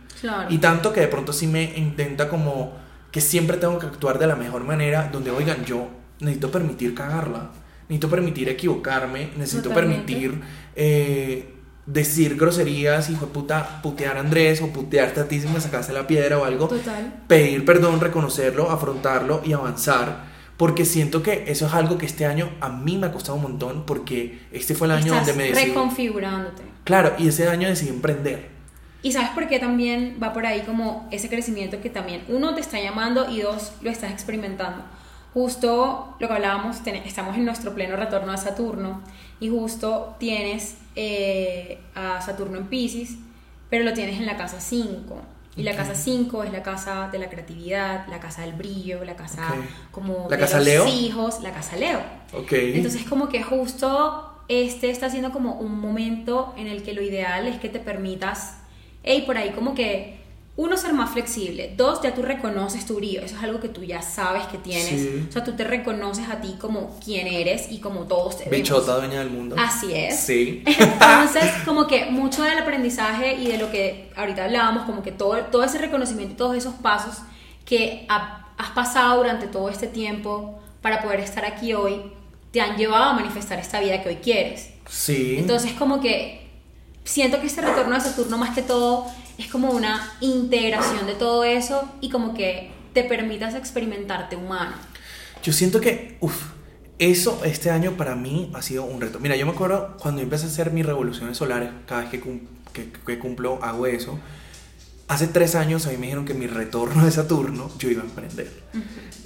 Y 0.49 0.57
tanto 0.59 0.93
que 0.93 0.99
de 0.99 1.07
pronto 1.07 1.33
sí 1.33 1.47
me 1.47 1.63
intenta 1.77 2.29
como 2.29 2.73
que 3.09 3.21
siempre 3.21 3.57
tengo 3.57 3.79
que 3.79 3.87
actuar 3.87 4.19
de 4.19 4.27
la 4.27 4.35
mejor 4.35 4.63
manera, 4.63 5.09
donde 5.11 5.31
oigan, 5.31 5.65
yo 5.65 6.00
necesito 6.21 6.51
permitir 6.51 6.95
cagarla, 6.95 7.51
necesito 7.89 8.09
permitir 8.09 8.49
equivocarme, 8.49 9.31
necesito 9.37 9.71
permitir 9.71 10.39
eh, 10.75 11.55
decir 11.85 12.37
groserías, 12.37 13.09
hijo 13.09 13.25
de 13.25 13.31
puta, 13.33 13.81
putear 13.81 14.17
a 14.17 14.21
Andrés 14.21 14.61
o 14.61 14.67
putearte 14.67 15.19
a 15.19 15.27
ti 15.27 15.41
si 15.41 15.47
me 15.47 15.59
sacaste 15.59 15.91
la 15.91 16.07
piedra 16.07 16.37
o 16.37 16.45
algo. 16.45 16.67
Total. 16.67 17.21
Pedir 17.27 17.65
perdón, 17.65 17.99
reconocerlo, 17.99 18.69
afrontarlo 18.69 19.41
y 19.43 19.53
avanzar. 19.53 20.31
Porque 20.57 20.85
siento 20.85 21.23
que 21.23 21.45
eso 21.47 21.65
es 21.65 21.73
algo 21.73 21.97
que 21.97 22.05
este 22.05 22.27
año 22.27 22.51
a 22.61 22.69
mí 22.69 22.95
me 22.95 23.07
ha 23.07 23.11
costado 23.11 23.35
un 23.35 23.41
montón 23.41 23.83
porque 23.87 24.41
este 24.51 24.75
fue 24.75 24.85
el 24.85 24.93
año 24.93 25.15
donde 25.15 25.33
me 25.33 25.45
decidí... 25.45 25.69
reconfigurándote. 25.69 26.61
Claro, 26.83 27.13
y 27.17 27.29
ese 27.29 27.47
año 27.47 27.67
decidí 27.67 27.89
emprender. 27.89 28.49
Y 29.01 29.11
sabes 29.11 29.29
por 29.29 29.47
qué 29.47 29.57
también 29.57 30.19
va 30.21 30.33
por 30.33 30.45
ahí 30.45 30.61
como 30.61 31.09
ese 31.11 31.29
crecimiento 31.29 31.81
que 31.81 31.89
también 31.89 32.23
uno 32.27 32.53
te 32.53 32.61
está 32.61 32.79
llamando 32.79 33.27
y 33.31 33.41
dos 33.41 33.71
lo 33.81 33.89
estás 33.89 34.11
experimentando 34.11 34.83
justo 35.33 36.15
lo 36.19 36.27
que 36.27 36.33
hablábamos, 36.33 36.77
estamos 36.85 37.37
en 37.37 37.45
nuestro 37.45 37.73
pleno 37.73 37.95
retorno 37.95 38.31
a 38.31 38.37
Saturno 38.37 39.01
y 39.39 39.49
justo 39.49 40.15
tienes 40.19 40.77
eh, 40.95 41.79
a 41.95 42.21
Saturno 42.21 42.57
en 42.57 42.67
Pisces, 42.67 43.15
pero 43.69 43.83
lo 43.83 43.93
tienes 43.93 44.19
en 44.19 44.25
la 44.25 44.37
casa 44.37 44.59
5. 44.59 45.21
Y 45.57 45.63
la 45.63 45.75
casa 45.75 45.95
5 45.95 46.45
es 46.45 46.53
la 46.53 46.63
casa 46.63 47.09
de 47.11 47.19
la 47.19 47.29
creatividad, 47.29 48.07
la 48.07 48.21
casa 48.21 48.41
del 48.43 48.53
brillo, 48.53 49.03
la 49.03 49.17
casa 49.17 49.53
como 49.91 50.27
¿La 50.29 50.37
de 50.37 50.43
casa 50.43 50.57
los 50.57 50.65
Leo? 50.65 50.87
hijos, 50.87 51.41
la 51.41 51.51
casa 51.51 51.75
Leo. 51.75 51.99
Entonces 52.77 53.03
como 53.03 53.27
que 53.27 53.43
justo 53.43 54.43
este 54.47 54.89
está 54.89 55.09
siendo 55.09 55.31
como 55.31 55.55
un 55.55 55.79
momento 55.79 56.53
en 56.57 56.67
el 56.67 56.83
que 56.83 56.93
lo 56.93 57.01
ideal 57.01 57.47
es 57.47 57.59
que 57.59 57.67
te 57.67 57.79
permitas, 57.79 58.59
hey, 59.03 59.23
por 59.25 59.37
ahí 59.37 59.51
como 59.51 59.75
que 59.75 60.20
uno, 60.57 60.75
ser 60.77 60.93
más 60.93 61.11
flexible. 61.11 61.73
Dos, 61.77 62.01
ya 62.03 62.13
tú 62.13 62.21
reconoces 62.21 62.85
tu 62.85 62.95
brillo. 62.95 63.21
Eso 63.21 63.35
es 63.37 63.43
algo 63.43 63.59
que 63.59 63.69
tú 63.69 63.83
ya 63.83 64.01
sabes 64.01 64.43
que 64.47 64.57
tienes. 64.57 64.87
Sí. 64.89 65.25
O 65.29 65.31
sea, 65.31 65.43
tú 65.43 65.53
te 65.53 65.63
reconoces 65.63 66.27
a 66.29 66.41
ti 66.41 66.55
como 66.59 66.99
quien 67.03 67.25
eres 67.27 67.71
y 67.71 67.79
como 67.79 68.01
todos 68.01 68.37
te. 68.37 68.49
Bichota, 68.49 68.97
dueña 68.97 69.19
del 69.19 69.29
mundo. 69.29 69.55
Así 69.57 69.93
es. 69.93 70.19
Sí. 70.19 70.61
Entonces, 70.79 71.43
como 71.65 71.87
que 71.87 72.05
mucho 72.07 72.43
del 72.43 72.57
aprendizaje 72.59 73.35
y 73.35 73.47
de 73.47 73.57
lo 73.57 73.71
que 73.71 74.11
ahorita 74.15 74.45
hablábamos, 74.45 74.83
como 74.85 75.01
que 75.01 75.11
todo, 75.11 75.37
todo 75.45 75.63
ese 75.63 75.77
reconocimiento 75.77 76.33
y 76.33 76.37
todos 76.37 76.55
esos 76.57 76.75
pasos 76.75 77.19
que 77.65 78.05
ha- 78.09 78.47
has 78.57 78.71
pasado 78.71 79.17
durante 79.17 79.47
todo 79.47 79.69
este 79.69 79.87
tiempo 79.87 80.59
para 80.81 81.01
poder 81.01 81.21
estar 81.21 81.45
aquí 81.45 81.73
hoy, 81.73 82.01
te 82.51 82.59
han 82.59 82.75
llevado 82.75 83.05
a 83.05 83.13
manifestar 83.13 83.57
esta 83.57 83.79
vida 83.79 84.03
que 84.03 84.09
hoy 84.09 84.15
quieres. 84.17 84.71
Sí. 84.89 85.37
Entonces, 85.39 85.71
como 85.73 86.01
que 86.01 86.40
siento 87.03 87.39
que 87.41 87.47
este 87.47 87.61
retorno 87.61 87.95
a 87.95 87.99
Saturno 87.99 88.37
más 88.37 88.53
que 88.55 88.61
todo 88.61 89.05
es 89.37 89.47
como 89.47 89.71
una 89.71 90.11
integración 90.21 91.05
de 91.07 91.13
todo 91.15 91.43
eso 91.43 91.83
y 92.01 92.09
como 92.09 92.33
que 92.33 92.71
te 92.93 93.03
permitas 93.03 93.55
experimentarte 93.55 94.35
humano. 94.35 94.73
Yo 95.43 95.53
siento 95.53 95.81
que, 95.81 96.17
uff, 96.21 96.35
eso 96.99 97.41
este 97.43 97.71
año 97.71 97.93
para 97.97 98.15
mí 98.15 98.51
ha 98.53 98.61
sido 98.61 98.83
un 98.83 99.01
reto. 99.01 99.19
Mira, 99.19 99.35
yo 99.35 99.45
me 99.45 99.53
acuerdo 99.53 99.97
cuando 99.99 100.21
empecé 100.21 100.45
a 100.45 100.49
hacer 100.49 100.71
mis 100.71 100.85
revoluciones 100.85 101.37
solares, 101.37 101.69
cada 101.87 102.01
vez 102.01 102.11
que, 102.11 102.19
cum- 102.19 102.41
que- 102.73 102.91
que 102.91 103.17
cumplo 103.17 103.57
hago 103.63 103.87
eso. 103.87 104.19
Hace 105.07 105.27
tres 105.27 105.55
años 105.55 105.87
a 105.87 105.89
mí 105.89 105.97
me 105.97 106.03
dijeron 106.03 106.25
que 106.25 106.33
mi 106.33 106.47
retorno 106.47 107.03
de 107.03 107.11
Saturno 107.11 107.69
yo 107.79 107.89
iba 107.89 108.01
a 108.01 108.05
emprender. 108.05 108.49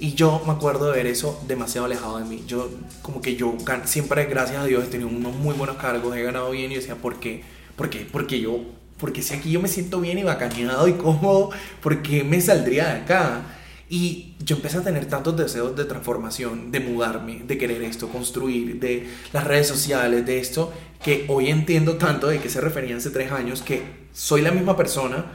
Y 0.00 0.14
yo 0.14 0.42
me 0.46 0.52
acuerdo 0.52 0.86
de 0.90 0.96
ver 0.96 1.06
eso 1.06 1.40
demasiado 1.46 1.84
alejado 1.84 2.18
de 2.18 2.24
mí. 2.24 2.42
Yo, 2.46 2.68
como 3.02 3.20
que 3.20 3.36
yo 3.36 3.54
siempre, 3.84 4.24
gracias 4.24 4.58
a 4.58 4.64
Dios, 4.64 4.82
he 4.84 4.88
tenido 4.88 5.08
unos 5.10 5.34
muy 5.36 5.54
buenos 5.54 5.76
cargos, 5.76 6.16
he 6.16 6.22
ganado 6.22 6.50
bien 6.50 6.72
y 6.72 6.76
decía, 6.76 6.96
¿por 6.96 7.20
qué? 7.20 7.44
¿Por 7.76 7.90
qué? 7.90 8.06
Porque 8.10 8.40
yo, 8.40 8.60
porque 8.98 9.22
si 9.22 9.34
aquí 9.34 9.50
yo 9.50 9.60
me 9.60 9.68
siento 9.68 10.00
bien 10.00 10.18
y 10.18 10.22
bacaneado 10.22 10.88
y 10.88 10.94
cómodo, 10.94 11.50
¿por 11.82 12.02
qué 12.02 12.24
me 12.24 12.40
saldría 12.40 12.86
de 12.86 13.00
acá? 13.02 13.42
Y 13.88 14.34
yo 14.44 14.56
empecé 14.56 14.78
a 14.78 14.82
tener 14.82 15.06
tantos 15.06 15.36
deseos 15.36 15.76
de 15.76 15.84
transformación, 15.84 16.72
de 16.72 16.80
mudarme, 16.80 17.42
de 17.46 17.56
querer 17.56 17.82
esto, 17.82 18.08
construir, 18.08 18.80
de 18.80 19.06
las 19.32 19.44
redes 19.44 19.68
sociales, 19.68 20.26
de 20.26 20.40
esto, 20.40 20.72
que 21.04 21.24
hoy 21.28 21.50
entiendo 21.50 21.94
tanto 21.96 22.26
de 22.26 22.40
qué 22.40 22.48
se 22.48 22.60
refería 22.60 22.96
hace 22.96 23.10
tres 23.10 23.30
años, 23.30 23.62
que 23.62 23.82
soy 24.12 24.42
la 24.42 24.50
misma 24.50 24.76
persona, 24.76 25.26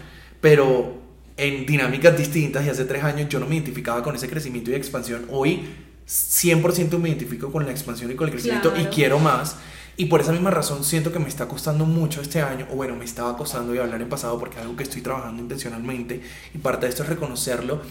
pero 0.41 0.99
en 1.37 1.65
dinámicas 1.65 2.17
distintas 2.17 2.65
y 2.65 2.69
hace 2.69 2.83
tres 2.83 3.03
años 3.03 3.29
yo 3.29 3.39
no 3.39 3.45
me 3.47 3.55
identificaba 3.55 4.03
con 4.03 4.15
ese 4.15 4.27
crecimiento 4.27 4.69
y 4.71 4.73
expansión. 4.73 5.25
Hoy 5.29 5.61
100% 6.05 6.97
me 6.99 7.09
identifico 7.09 7.51
con 7.51 7.65
la 7.65 7.71
expansión 7.71 8.11
y 8.11 8.15
con 8.15 8.27
el 8.27 8.33
crecimiento 8.33 8.69
y 8.69 8.79
Claro. 8.81 8.89
quiero 8.93 9.19
más. 9.19 9.55
Y 9.97 10.05
por 10.05 10.21
esa 10.21 10.31
misma 10.31 10.51
razón 10.51 10.83
siento 10.83 11.11
que 11.11 11.19
me 11.19 11.27
está 11.27 11.47
costando 11.47 11.85
mucho 11.85 12.21
este 12.21 12.41
año, 12.41 12.67
o 12.71 12.75
bueno, 12.75 12.95
me 12.95 13.05
estaba 13.05 13.37
costando 13.37 13.75
y 13.75 13.77
hablar 13.77 14.01
en 14.01 14.09
pasado 14.09 14.39
porque 14.39 14.55
es 14.55 14.61
algo 14.61 14.75
que 14.75 14.83
estoy 14.83 15.01
trabajando 15.01 15.41
intencionalmente 15.41 16.21
y 16.53 16.57
parte 16.57 16.85
de 16.85 16.89
esto 16.89 17.03
es 17.03 17.09
reconocerlo, 17.09 17.81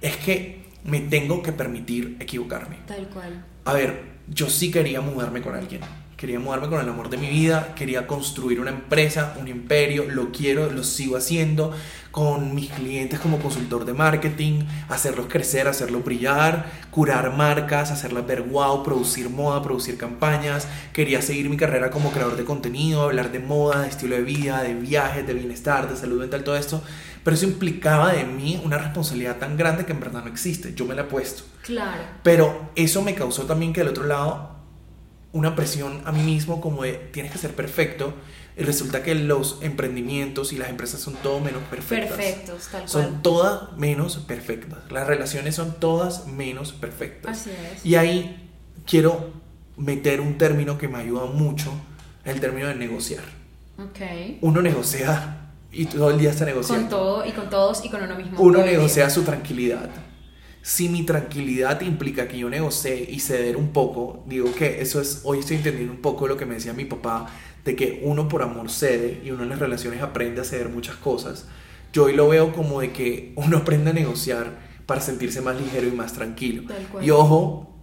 es 0.00 0.16
que 0.16 0.64
me 0.84 1.00
tengo 1.00 1.42
que 1.42 1.52
permitir 1.52 2.16
equivocarme. 2.20 2.78
Tal 2.86 3.08
cual. 3.08 3.44
A 3.64 3.72
ver, 3.72 4.14
yo 4.28 4.48
sí 4.48 4.70
quería 4.70 5.00
mudarme 5.00 5.42
con 5.42 5.54
alguien. 5.54 5.80
Quería 6.24 6.40
mudarme 6.40 6.70
con 6.70 6.80
el 6.80 6.88
amor 6.88 7.10
de 7.10 7.18
mi 7.18 7.28
vida, 7.28 7.74
quería 7.74 8.06
construir 8.06 8.58
una 8.58 8.70
empresa, 8.70 9.36
un 9.38 9.46
imperio, 9.46 10.06
lo 10.08 10.32
quiero, 10.32 10.70
lo 10.70 10.82
sigo 10.82 11.18
haciendo 11.18 11.74
con 12.12 12.54
mis 12.54 12.70
clientes 12.70 13.20
como 13.20 13.40
consultor 13.40 13.84
de 13.84 13.92
marketing, 13.92 14.62
hacerlos 14.88 15.26
crecer, 15.28 15.68
hacerlos 15.68 16.02
brillar, 16.02 16.64
curar 16.90 17.36
marcas, 17.36 17.90
hacerlas 17.90 18.26
ver 18.26 18.40
wow, 18.40 18.82
producir 18.82 19.28
moda, 19.28 19.62
producir 19.62 19.98
campañas. 19.98 20.66
Quería 20.94 21.20
seguir 21.20 21.50
mi 21.50 21.58
carrera 21.58 21.90
como 21.90 22.10
creador 22.10 22.38
de 22.38 22.46
contenido, 22.46 23.02
hablar 23.02 23.30
de 23.30 23.40
moda, 23.40 23.82
de 23.82 23.88
estilo 23.88 24.16
de 24.16 24.22
vida, 24.22 24.62
de 24.62 24.72
viajes, 24.72 25.26
de 25.26 25.34
bienestar, 25.34 25.90
de 25.90 25.94
salud 25.94 26.20
mental, 26.20 26.42
todo 26.42 26.56
esto. 26.56 26.82
Pero 27.22 27.36
eso 27.36 27.44
implicaba 27.44 28.14
de 28.14 28.24
mí 28.24 28.62
una 28.64 28.78
responsabilidad 28.78 29.36
tan 29.36 29.58
grande 29.58 29.84
que 29.84 29.92
en 29.92 30.00
verdad 30.00 30.22
no 30.24 30.30
existe. 30.30 30.72
Yo 30.72 30.86
me 30.86 30.94
la 30.94 31.02
he 31.02 31.04
puesto. 31.04 31.42
Claro. 31.60 32.00
Pero 32.22 32.70
eso 32.76 33.02
me 33.02 33.14
causó 33.14 33.42
también 33.42 33.74
que 33.74 33.80
del 33.80 33.90
otro 33.90 34.06
lado 34.06 34.53
una 35.34 35.56
presión 35.56 36.00
a 36.04 36.12
mí 36.12 36.22
mismo 36.22 36.60
como 36.60 36.84
de 36.84 36.92
tienes 36.92 37.32
que 37.32 37.38
ser 37.38 37.54
perfecto 37.54 38.14
y 38.56 38.62
resulta 38.62 39.02
que 39.02 39.16
los 39.16 39.58
emprendimientos 39.62 40.52
y 40.52 40.56
las 40.56 40.70
empresas 40.70 41.00
son 41.00 41.14
todo 41.14 41.40
menos 41.40 41.60
perfectas. 41.64 42.16
Perfectos, 42.16 42.68
tal 42.70 42.82
cual. 42.82 42.88
Son 42.88 43.22
todas 43.22 43.76
menos 43.76 44.16
perfectas. 44.18 44.78
Las 44.92 45.08
relaciones 45.08 45.56
son 45.56 45.74
todas 45.80 46.28
menos 46.28 46.72
perfectas. 46.72 47.40
Así 47.40 47.50
es. 47.50 47.84
Y 47.84 47.96
ahí 47.96 48.48
quiero 48.86 49.32
meter 49.76 50.20
un 50.20 50.38
término 50.38 50.78
que 50.78 50.86
me 50.86 50.98
ayuda 50.98 51.26
mucho, 51.26 51.72
el 52.24 52.40
término 52.40 52.68
de 52.68 52.76
negociar. 52.76 53.24
Ok. 53.76 54.38
Uno 54.40 54.62
negocia 54.62 55.48
y 55.72 55.86
todo 55.86 56.12
el 56.12 56.18
día 56.18 56.30
está 56.30 56.44
negociando. 56.44 56.88
Con 56.88 56.90
todo 56.90 57.26
y 57.26 57.32
con 57.32 57.50
todos 57.50 57.84
y 57.84 57.90
con 57.90 58.04
uno 58.04 58.14
mismo. 58.14 58.40
Uno 58.40 58.64
negocia 58.64 59.10
su 59.10 59.24
tranquilidad. 59.24 59.90
Si 60.64 60.88
mi 60.88 61.02
tranquilidad 61.02 61.82
implica 61.82 62.26
que 62.26 62.38
yo 62.38 62.48
negocie 62.48 63.06
y 63.06 63.20
ceder 63.20 63.58
un 63.58 63.74
poco, 63.74 64.24
digo 64.26 64.54
que 64.54 64.80
eso 64.80 64.98
es, 64.98 65.20
hoy 65.24 65.40
estoy 65.40 65.58
entendiendo 65.58 65.92
un 65.92 66.00
poco 66.00 66.26
lo 66.26 66.38
que 66.38 66.46
me 66.46 66.54
decía 66.54 66.72
mi 66.72 66.86
papá, 66.86 67.26
de 67.66 67.76
que 67.76 68.00
uno 68.02 68.28
por 68.28 68.40
amor 68.40 68.70
cede 68.70 69.20
y 69.22 69.30
uno 69.30 69.42
en 69.42 69.50
las 69.50 69.58
relaciones 69.58 70.00
aprende 70.00 70.40
a 70.40 70.44
ceder 70.44 70.70
muchas 70.70 70.96
cosas. 70.96 71.46
Yo 71.92 72.04
hoy 72.04 72.14
lo 72.14 72.30
veo 72.30 72.54
como 72.54 72.80
de 72.80 72.92
que 72.92 73.34
uno 73.36 73.58
aprende 73.58 73.90
a 73.90 73.92
negociar 73.92 74.58
para 74.86 75.02
sentirse 75.02 75.42
más 75.42 75.60
ligero 75.60 75.86
y 75.86 75.90
más 75.90 76.14
tranquilo. 76.14 76.62
Y 77.02 77.10
ojo, 77.10 77.76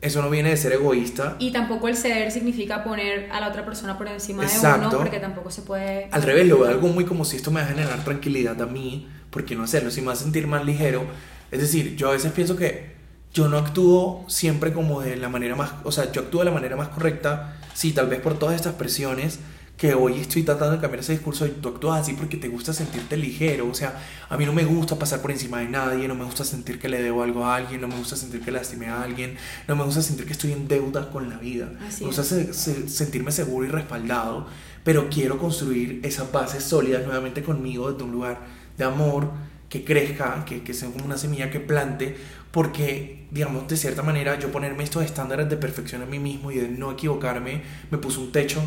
eso 0.00 0.20
no 0.20 0.28
viene 0.28 0.50
de 0.50 0.56
ser 0.56 0.72
egoísta. 0.72 1.36
Y 1.38 1.52
tampoco 1.52 1.86
el 1.86 1.96
ceder 1.96 2.32
significa 2.32 2.82
poner 2.82 3.30
a 3.30 3.38
la 3.38 3.50
otra 3.50 3.64
persona 3.64 3.96
por 3.96 4.08
encima 4.08 4.44
de 4.44 4.58
uno, 4.58 4.90
porque 4.90 5.20
tampoco 5.20 5.52
se 5.52 5.62
puede. 5.62 6.08
Al 6.10 6.24
revés, 6.24 6.48
lo 6.48 6.58
veo 6.58 6.70
algo 6.70 6.88
muy 6.88 7.04
como 7.04 7.24
si 7.24 7.36
esto 7.36 7.52
me 7.52 7.60
va 7.60 7.66
a 7.66 7.68
generar 7.68 8.02
tranquilidad 8.02 8.60
a 8.60 8.66
mí, 8.66 9.08
¿por 9.30 9.44
qué 9.44 9.54
no 9.54 9.62
hacerlo? 9.62 9.92
Si 9.92 10.00
me 10.00 10.08
va 10.08 10.14
a 10.14 10.16
sentir 10.16 10.48
más 10.48 10.64
ligero. 10.64 11.06
Es 11.50 11.60
decir, 11.60 11.96
yo 11.96 12.08
a 12.08 12.12
veces 12.12 12.32
pienso 12.32 12.56
que 12.56 12.94
yo 13.32 13.48
no 13.48 13.58
actúo 13.58 14.24
siempre 14.28 14.72
como 14.72 15.00
de 15.00 15.16
la 15.16 15.28
manera 15.28 15.54
más, 15.56 15.72
o 15.84 15.92
sea, 15.92 16.10
yo 16.12 16.22
actúo 16.22 16.40
de 16.40 16.46
la 16.46 16.52
manera 16.52 16.74
más 16.76 16.88
correcta, 16.88 17.56
sí, 17.74 17.92
tal 17.92 18.08
vez 18.08 18.20
por 18.20 18.38
todas 18.38 18.56
estas 18.56 18.74
presiones 18.74 19.38
que 19.76 19.92
hoy 19.92 20.18
estoy 20.18 20.42
tratando 20.42 20.76
de 20.76 20.80
cambiar 20.80 21.00
ese 21.00 21.12
discurso, 21.12 21.46
y 21.46 21.50
tú 21.50 21.68
actúas 21.68 22.00
así 22.00 22.14
porque 22.14 22.38
te 22.38 22.48
gusta 22.48 22.72
sentirte 22.72 23.14
ligero, 23.18 23.68
o 23.68 23.74
sea, 23.74 24.02
a 24.30 24.38
mí 24.38 24.46
no 24.46 24.54
me 24.54 24.64
gusta 24.64 24.98
pasar 24.98 25.20
por 25.20 25.30
encima 25.30 25.58
de 25.60 25.68
nadie, 25.68 26.08
no 26.08 26.14
me 26.14 26.24
gusta 26.24 26.44
sentir 26.44 26.78
que 26.78 26.88
le 26.88 27.02
debo 27.02 27.22
algo 27.22 27.44
a 27.44 27.56
alguien, 27.56 27.82
no 27.82 27.88
me 27.88 27.96
gusta 27.96 28.16
sentir 28.16 28.40
que 28.40 28.50
lastimé 28.50 28.86
a 28.86 29.02
alguien, 29.02 29.36
no 29.68 29.76
me 29.76 29.84
gusta 29.84 30.00
sentir 30.00 30.24
que 30.24 30.32
estoy 30.32 30.52
en 30.52 30.66
deuda 30.66 31.10
con 31.10 31.28
la 31.28 31.36
vida, 31.36 31.68
Así 31.86 32.00
me 32.04 32.06
gusta 32.06 32.22
es. 32.22 32.28
se- 32.28 32.54
se- 32.54 32.88
sentirme 32.88 33.32
seguro 33.32 33.66
y 33.66 33.68
respaldado, 33.70 34.46
pero 34.82 35.10
quiero 35.10 35.36
construir 35.38 36.00
esas 36.04 36.32
bases 36.32 36.64
sólidas 36.64 37.04
nuevamente 37.04 37.42
conmigo 37.42 37.92
desde 37.92 38.02
un 38.02 38.12
lugar 38.12 38.40
de 38.78 38.84
amor, 38.84 39.30
que 39.68 39.84
crezca, 39.84 40.44
que, 40.44 40.62
que 40.62 40.74
sea 40.74 40.90
como 40.90 41.04
una 41.04 41.18
semilla 41.18 41.50
que 41.50 41.60
plante, 41.60 42.16
porque, 42.50 43.26
digamos, 43.30 43.68
de 43.68 43.76
cierta 43.76 44.02
manera, 44.02 44.38
yo 44.38 44.50
ponerme 44.50 44.84
estos 44.84 45.04
estándares 45.04 45.48
de 45.48 45.56
perfección 45.56 46.02
a 46.02 46.06
mí 46.06 46.18
mismo 46.18 46.50
y 46.50 46.56
de 46.56 46.68
no 46.68 46.92
equivocarme, 46.92 47.62
me 47.90 47.98
puso 47.98 48.20
un 48.20 48.32
techo 48.32 48.62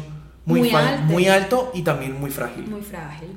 muy, 0.46 0.70
alto. 0.72 1.04
muy 1.04 1.28
alto 1.28 1.72
y 1.74 1.82
también 1.82 2.20
muy 2.20 2.32
frágil. 2.32 2.68
Muy 2.68 2.82
frágil. 2.82 3.30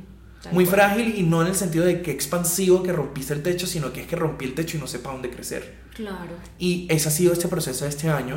Muy 0.50 0.64
cual. 0.64 0.76
frágil 0.76 1.14
y 1.16 1.22
no 1.22 1.42
en 1.42 1.48
el 1.48 1.54
sentido 1.54 1.84
de 1.84 2.02
que 2.02 2.10
expansivo 2.10 2.82
que 2.82 2.92
rompiste 2.92 3.32
el 3.32 3.42
techo, 3.42 3.66
sino 3.66 3.92
que 3.92 4.02
es 4.02 4.06
que 4.06 4.16
rompí 4.16 4.44
el 4.44 4.54
techo 4.54 4.76
y 4.76 4.80
no 4.80 4.86
sé 4.86 4.98
para 4.98 5.14
dónde 5.14 5.30
crecer. 5.30 5.76
Claro. 5.94 6.32
Y 6.58 6.86
ese 6.90 7.08
ha 7.08 7.12
sido 7.12 7.32
este 7.32 7.48
proceso 7.48 7.84
de 7.84 7.90
este 7.90 8.08
año 8.08 8.36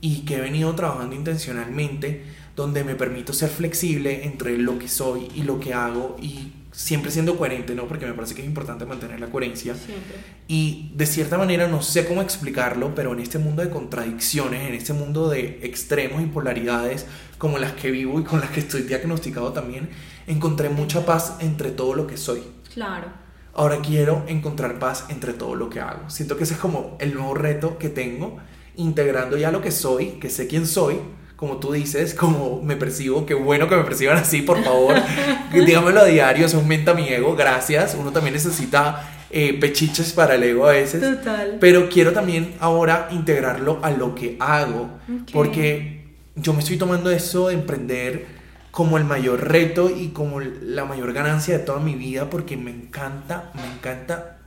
y 0.00 0.20
que 0.20 0.36
he 0.36 0.40
venido 0.40 0.72
trabajando 0.74 1.16
intencionalmente, 1.16 2.24
donde 2.54 2.84
me 2.84 2.94
permito 2.94 3.32
ser 3.32 3.50
flexible 3.50 4.24
entre 4.24 4.56
lo 4.58 4.78
que 4.78 4.88
soy 4.88 5.28
y 5.34 5.42
lo 5.42 5.58
que 5.58 5.74
hago 5.74 6.16
y 6.22 6.52
siempre 6.72 7.10
siendo 7.10 7.36
coherente, 7.36 7.74
¿no? 7.74 7.86
Porque 7.86 8.06
me 8.06 8.14
parece 8.14 8.34
que 8.34 8.42
es 8.42 8.46
importante 8.46 8.84
mantener 8.84 9.20
la 9.20 9.26
coherencia. 9.28 9.74
Siempre. 9.74 10.16
Y 10.46 10.92
de 10.94 11.06
cierta 11.06 11.36
manera 11.36 11.66
no 11.68 11.82
sé 11.82 12.06
cómo 12.06 12.22
explicarlo, 12.22 12.94
pero 12.94 13.12
en 13.12 13.20
este 13.20 13.38
mundo 13.38 13.62
de 13.62 13.70
contradicciones, 13.70 14.68
en 14.68 14.74
este 14.74 14.92
mundo 14.92 15.28
de 15.28 15.60
extremos 15.62 16.22
y 16.22 16.26
polaridades 16.26 17.06
como 17.38 17.58
las 17.58 17.72
que 17.72 17.90
vivo 17.90 18.20
y 18.20 18.24
con 18.24 18.40
las 18.40 18.50
que 18.50 18.60
estoy 18.60 18.82
diagnosticado 18.82 19.52
también, 19.52 19.88
encontré 20.26 20.68
mucha 20.68 21.04
paz 21.04 21.36
entre 21.40 21.70
todo 21.70 21.94
lo 21.94 22.06
que 22.06 22.16
soy. 22.16 22.42
Claro. 22.72 23.08
Ahora 23.52 23.80
quiero 23.80 24.24
encontrar 24.28 24.78
paz 24.78 25.06
entre 25.08 25.32
todo 25.32 25.54
lo 25.56 25.70
que 25.70 25.80
hago. 25.80 26.08
Siento 26.08 26.36
que 26.36 26.44
ese 26.44 26.54
es 26.54 26.60
como 26.60 26.96
el 27.00 27.14
nuevo 27.14 27.34
reto 27.34 27.78
que 27.78 27.88
tengo, 27.88 28.38
integrando 28.76 29.36
ya 29.36 29.50
lo 29.50 29.60
que 29.60 29.72
soy, 29.72 30.18
que 30.20 30.30
sé 30.30 30.46
quién 30.46 30.66
soy, 30.66 31.00
como 31.40 31.56
tú 31.56 31.72
dices, 31.72 32.12
como 32.12 32.60
me 32.62 32.76
percibo, 32.76 33.24
qué 33.24 33.32
bueno 33.32 33.66
que 33.66 33.74
me 33.74 33.82
perciban 33.82 34.18
así, 34.18 34.42
por 34.42 34.62
favor, 34.62 34.94
dígamelo 35.54 36.00
a 36.00 36.04
diario, 36.04 36.44
eso 36.44 36.58
aumenta 36.58 36.92
mi 36.92 37.08
ego, 37.08 37.34
gracias. 37.34 37.96
Uno 37.98 38.12
también 38.12 38.34
necesita 38.34 39.08
eh, 39.30 39.56
pechiches 39.58 40.12
para 40.12 40.34
el 40.34 40.42
ego 40.42 40.66
a 40.66 40.72
veces. 40.72 41.00
Total. 41.00 41.56
Pero 41.58 41.88
quiero 41.88 42.12
también 42.12 42.56
ahora 42.60 43.08
integrarlo 43.10 43.78
a 43.80 43.90
lo 43.90 44.14
que 44.14 44.36
hago, 44.38 44.90
porque 45.32 46.04
yo 46.36 46.52
me 46.52 46.60
estoy 46.60 46.76
tomando 46.76 47.10
eso 47.10 47.48
de 47.48 47.54
emprender 47.54 48.26
como 48.70 48.98
el 48.98 49.04
mayor 49.04 49.48
reto 49.48 49.88
y 49.88 50.08
como 50.08 50.40
la 50.40 50.84
mayor 50.84 51.14
ganancia 51.14 51.56
de 51.56 51.64
toda 51.64 51.80
mi 51.80 51.94
vida 51.94 52.28
porque 52.28 52.58
me 52.58 52.70
encanta, 52.70 53.50
me 53.54 53.64
encanta 53.64 54.40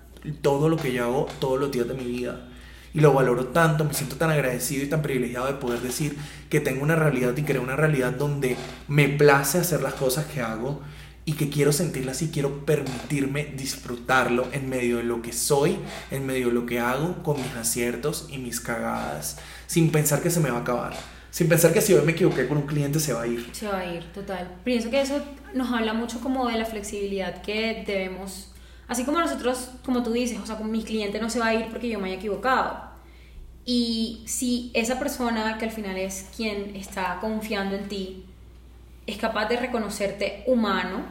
todo 0.44 0.70
lo 0.70 0.78
que 0.78 0.94
yo 0.94 1.06
hago 1.06 1.28
todos 1.40 1.60
los 1.60 1.72
días 1.72 1.88
de 1.88 1.96
mi 1.96 2.06
vida. 2.06 2.50
Y 2.94 3.00
lo 3.00 3.14
valoro 3.14 3.48
tanto, 3.48 3.86
me 3.86 3.94
siento 3.94 4.18
tan 4.18 4.30
agradecido 4.30 4.84
y 4.84 4.88
tan 4.88 5.02
privilegiado 5.02 5.48
de 5.48 5.54
poder 5.54 5.80
decir 5.82 6.18
que 6.50 6.60
tengo 6.60 6.84
una 6.84 6.96
realidad 6.96 7.36
y 7.36 7.44
creo 7.44 7.62
una 7.62 7.76
realidad 7.76 8.12
donde 8.12 8.56
me 8.88 9.10
place 9.10 9.58
hacer 9.58 9.82
las 9.82 9.96
cosas 9.96 10.26
que 10.26 10.42
hago 10.42 10.82
y 11.26 11.34
que 11.34 11.50
quiero 11.50 11.72
sentirlas 11.72 12.22
y 12.22 12.30
quiero 12.30 12.66
permitirme 12.66 13.46
disfrutarlo 13.46 14.48
en 14.52 14.70
medio 14.70 14.98
de 14.98 15.04
lo 15.04 15.22
que 15.22 15.34
soy, 15.34 15.80
en 16.12 16.26
medio 16.26 16.48
de 16.48 16.54
lo 16.54 16.66
que 16.66 16.80
hago, 16.80 17.24
con 17.24 17.38
mis 17.38 17.56
aciertos 17.56 18.28
y 18.30 18.38
mis 18.38 18.60
cagadas, 18.60 19.38
sin 19.66 19.92
pensar 19.92 20.22
que 20.22 20.30
se 20.30 20.40
me 20.40 20.52
va 20.52 20.58
a 20.58 20.62
acabar 20.62 20.94
sin 21.34 21.50
pensar 21.50 21.74
que 21.74 21.82
si 21.82 21.96
hoy 21.96 22.06
me 22.06 22.12
equivoqué 22.12 22.48
con 22.48 22.58
un 22.58 22.68
cliente 22.68 23.00
se 23.00 23.12
va 23.12 23.24
a 23.24 23.28
ir. 23.28 23.50
Se 23.54 23.68
va 23.68 23.80
a 23.80 23.92
ir, 23.92 24.04
total. 24.14 24.52
Pienso 24.64 24.92
que 24.92 25.02
eso 25.02 25.20
nos 25.56 25.72
habla 25.72 25.96
mucho 25.96 26.20
como 26.20 26.48
de 26.48 26.60
la 26.60 26.66
flexibilidad 26.66 27.42
que 27.42 27.84
debemos, 27.88 28.53
así 28.88 29.04
como 29.04 29.20
nosotros, 29.20 29.72
como 29.86 30.04
tú 30.04 30.12
dices, 30.12 30.40
o 30.40 30.46
sea, 30.46 30.58
con 30.58 30.72
mi 30.72 30.84
cliente 30.84 31.20
no 31.20 31.30
se 31.30 31.40
va 31.40 31.48
a 31.48 31.54
ir 31.54 31.68
porque 31.70 31.90
yo 31.90 32.00
me 32.00 32.08
haya 32.08 32.18
equivocado. 32.18 32.92
Y 33.66 34.24
si 34.26 34.72
esa 34.74 35.00
persona 35.00 35.58
que 35.58 35.66
al 35.66 35.72
final 35.72 35.98
es 35.98 36.30
quien 36.36 36.76
está 36.76 37.20
confiando 37.22 37.76
en 37.76 37.88
ti 37.88 38.26
es 39.08 39.18
capaz 39.18 39.48
de 39.48 39.58
reconocerte 39.58 40.44
humano, 40.48 41.06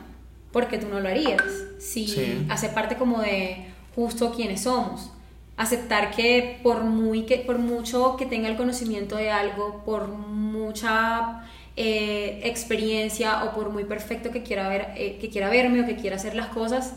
porque 0.53 0.79
tú 0.79 0.89
no 0.89 1.01
lo 1.01 1.09
harías. 1.09 1.43
Si 1.79 2.47
hace 2.49 2.69
parte 2.69 2.97
como 2.97 3.21
de 3.21 3.67
justo 3.95 4.33
quienes 4.33 4.63
somos 4.63 5.11
aceptar 5.57 6.11
que 6.11 6.59
por, 6.63 6.85
muy 6.85 7.23
que 7.23 7.39
por 7.39 7.59
mucho 7.59 8.17
que 8.17 8.27
tenga 8.27 8.49
el 8.49 8.57
conocimiento 8.57 9.17
de 9.17 9.31
algo, 9.31 9.83
por 9.85 10.09
mucha 10.09 11.45
eh, 11.77 12.41
experiencia 12.45 13.45
o 13.45 13.55
por 13.55 13.71
muy 13.71 13.85
perfecto 13.85 14.31
que 14.31 14.43
quiera, 14.43 14.69
ver, 14.69 14.89
eh, 14.97 15.19
que 15.21 15.29
quiera 15.29 15.51
verme 15.51 15.83
o 15.83 15.87
que 15.87 15.97
quiera 15.97 16.17
hacer 16.17 16.35
las 16.35 16.49
cosas, 16.49 16.95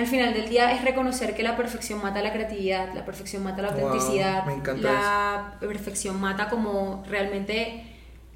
al 0.00 0.06
final 0.06 0.32
del 0.32 0.48
día 0.48 0.72
es 0.72 0.82
reconocer 0.82 1.34
que 1.34 1.42
la 1.42 1.56
perfección 1.56 2.00
mata 2.00 2.22
la 2.22 2.32
creatividad, 2.32 2.94
la 2.94 3.04
perfección 3.04 3.42
mata 3.42 3.60
la 3.60 3.68
autenticidad, 3.68 4.44
la 4.82 5.56
perfección 5.60 6.18
mata 6.20 6.48
como 6.48 7.04
realmente 7.06 7.84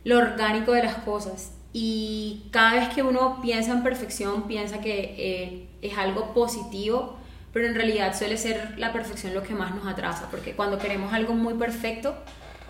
lo 0.05 0.19
orgánico 0.19 0.73
de 0.73 0.83
las 0.83 0.97
cosas. 0.97 1.53
Y 1.73 2.49
cada 2.51 2.75
vez 2.75 2.89
que 2.91 3.03
uno 3.03 3.41
piensa 3.41 3.73
en 3.73 3.83
perfección, 3.83 4.43
piensa 4.43 4.81
que 4.81 5.15
eh, 5.19 5.69
es 5.81 5.97
algo 5.97 6.35
positivo, 6.35 7.17
pero 7.53 7.67
en 7.67 7.75
realidad 7.75 8.17
suele 8.17 8.37
ser 8.37 8.75
la 8.79 8.93
perfección 8.93 9.33
lo 9.33 9.43
que 9.43 9.55
más 9.55 9.75
nos 9.75 9.87
atrasa, 9.87 10.29
porque 10.31 10.53
cuando 10.53 10.79
queremos 10.79 11.13
algo 11.15 11.35
muy 11.35 11.55
perfecto, 11.55 12.15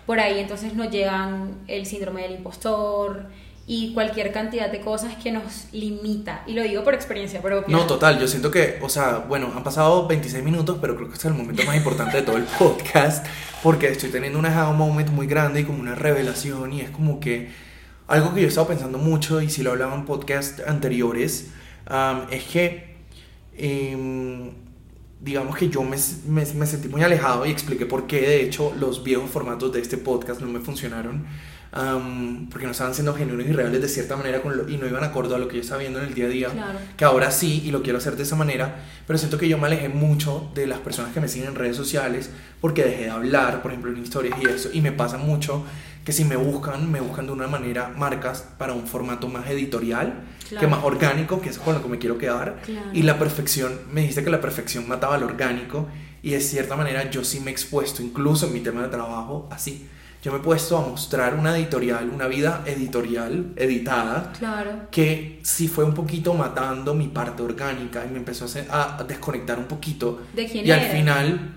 por 0.05 0.19
ahí 0.19 0.39
entonces 0.39 0.73
nos 0.73 0.89
llegan 0.89 1.59
el 1.67 1.85
síndrome 1.85 2.21
del 2.21 2.35
impostor 2.35 3.25
y 3.67 3.93
cualquier 3.93 4.31
cantidad 4.31 4.71
de 4.71 4.79
cosas 4.79 5.15
que 5.15 5.31
nos 5.31 5.67
limita. 5.71 6.43
Y 6.45 6.53
lo 6.53 6.61
digo 6.61 6.83
por 6.83 6.93
experiencia 6.93 7.41
propia. 7.41 7.75
No, 7.75 7.87
total, 7.87 8.19
yo 8.19 8.27
siento 8.27 8.51
que, 8.51 8.77
o 8.81 8.89
sea, 8.89 9.25
bueno, 9.27 9.51
han 9.55 9.63
pasado 9.63 10.07
26 10.07 10.43
minutos, 10.43 10.77
pero 10.79 10.95
creo 10.95 11.07
que 11.07 11.15
este 11.15 11.27
es 11.27 11.33
el 11.33 11.39
momento 11.39 11.63
más 11.63 11.75
importante 11.75 12.17
de 12.17 12.23
todo 12.23 12.37
el 12.37 12.43
podcast, 12.43 13.25
porque 13.63 13.87
estoy 13.87 14.11
teniendo 14.11 14.37
un 14.37 14.45
aha 14.45 14.71
moment 14.71 15.09
muy 15.09 15.25
grande 15.25 15.61
y 15.61 15.63
como 15.63 15.79
una 15.79 15.95
revelación, 15.95 16.73
y 16.73 16.81
es 16.81 16.91
como 16.91 17.19
que 17.19 17.49
algo 18.07 18.35
que 18.35 18.41
yo 18.41 18.45
he 18.45 18.49
estado 18.49 18.67
pensando 18.67 18.99
mucho, 18.99 19.41
y 19.41 19.49
si 19.49 19.63
lo 19.63 19.71
hablaba 19.71 19.95
en 19.95 20.05
podcast 20.05 20.59
anteriores, 20.67 21.49
es 22.29 22.43
que... 22.43 22.95
Eh, 23.57 24.51
digamos 25.21 25.55
que 25.55 25.69
yo 25.69 25.81
me, 25.81 25.97
me, 26.27 26.45
sentí 26.45 26.87
muy 26.87 27.01
alejado 27.01 27.47
y 27.47 27.49
expliqué 27.49 27.87
por 27.87 28.05
qué, 28.05 28.21
de 28.21 28.43
hecho, 28.43 28.73
los 28.79 29.03
viejos 29.03 29.27
formatos 29.31 29.71
de 29.73 29.81
este 29.81 29.97
podcast 29.97 30.39
no 30.39 30.47
me 30.47 30.59
funcionaron. 30.59 31.25
Porque 32.49 32.65
no 32.65 32.71
estaban 32.71 32.93
siendo 32.93 33.13
genuinos 33.13 33.47
y 33.47 33.51
reales 33.51 33.81
de 33.81 33.89
cierta 33.89 34.15
manera 34.15 34.41
con 34.41 34.69
y 34.69 34.77
no 34.77 34.87
iban 34.87 35.03
acorde 35.03 35.35
a 35.35 35.37
lo 35.37 35.49
que 35.49 35.57
yo 35.57 35.61
estaba 35.61 35.81
viendo 35.81 35.99
en 35.99 36.05
el 36.05 36.13
día 36.13 36.25
a 36.25 36.29
día. 36.29 36.49
Que 36.95 37.03
ahora 37.03 37.31
sí, 37.31 37.63
y 37.65 37.71
lo 37.71 37.83
quiero 37.83 37.97
hacer 37.97 38.15
de 38.15 38.23
esa 38.23 38.37
manera, 38.37 38.77
pero 39.05 39.19
siento 39.19 39.37
que 39.37 39.49
yo 39.49 39.57
me 39.57 39.67
alejé 39.67 39.89
mucho 39.89 40.49
de 40.55 40.67
las 40.67 40.79
personas 40.79 41.13
que 41.13 41.19
me 41.19 41.27
siguen 41.27 41.49
en 41.49 41.55
redes 41.55 41.75
sociales 41.75 42.29
porque 42.61 42.83
dejé 42.83 43.03
de 43.03 43.09
hablar, 43.09 43.61
por 43.61 43.71
ejemplo, 43.71 43.91
en 43.91 44.01
historias 44.01 44.39
y 44.41 44.47
eso. 44.47 44.69
Y 44.71 44.79
me 44.79 44.93
pasa 44.93 45.17
mucho 45.17 45.65
que 46.05 46.13
si 46.13 46.23
me 46.23 46.37
buscan, 46.37 46.89
me 46.89 47.01
buscan 47.01 47.25
de 47.25 47.33
una 47.33 47.47
manera 47.47 47.89
marcas 47.89 48.45
para 48.57 48.73
un 48.73 48.87
formato 48.87 49.27
más 49.27 49.49
editorial, 49.49 50.23
que 50.57 50.67
más 50.67 50.83
orgánico, 50.83 51.41
que 51.41 51.49
es 51.49 51.57
con 51.57 51.73
lo 51.73 51.81
que 51.81 51.89
me 51.89 51.99
quiero 51.99 52.17
quedar. 52.17 52.61
Y 52.93 53.01
la 53.01 53.19
perfección, 53.19 53.79
me 53.91 54.01
dijiste 54.01 54.23
que 54.23 54.29
la 54.29 54.39
perfección 54.39 54.87
mataba 54.87 55.17
lo 55.17 55.25
orgánico 55.25 55.89
y 56.21 56.31
de 56.31 56.39
cierta 56.39 56.77
manera 56.77 57.09
yo 57.09 57.25
sí 57.25 57.41
me 57.41 57.51
he 57.51 57.53
expuesto, 57.53 58.01
incluso 58.01 58.47
en 58.47 58.53
mi 58.53 58.61
tema 58.61 58.83
de 58.83 58.87
trabajo, 58.87 59.49
así. 59.51 59.89
Yo 60.25 60.31
me 60.31 60.39
he 60.39 60.41
puesto 60.41 60.75
a 60.75 60.81
mostrar 60.81 61.35
una 61.35 61.55
editorial, 61.55 62.09
una 62.09 62.25
vida 62.25 62.63
editorial, 62.65 63.53
editada, 63.55 64.33
claro. 64.35 64.87
que 64.89 65.39
sí 65.43 65.67
fue 65.67 65.83
un 65.83 65.93
poquito 65.93 66.33
matando 66.33 66.95
mi 66.95 67.09
parte 67.09 67.43
orgánica 67.43 68.03
y 68.03 68.09
me 68.09 68.17
empezó 68.17 68.47
a, 68.71 68.97
a 68.97 69.03
desconectar 69.03 69.59
un 69.59 69.65
poquito. 69.65 70.23
¿De 70.35 70.47
quién 70.47 70.65
y 70.65 70.71
al 70.71 70.81
final 70.81 71.53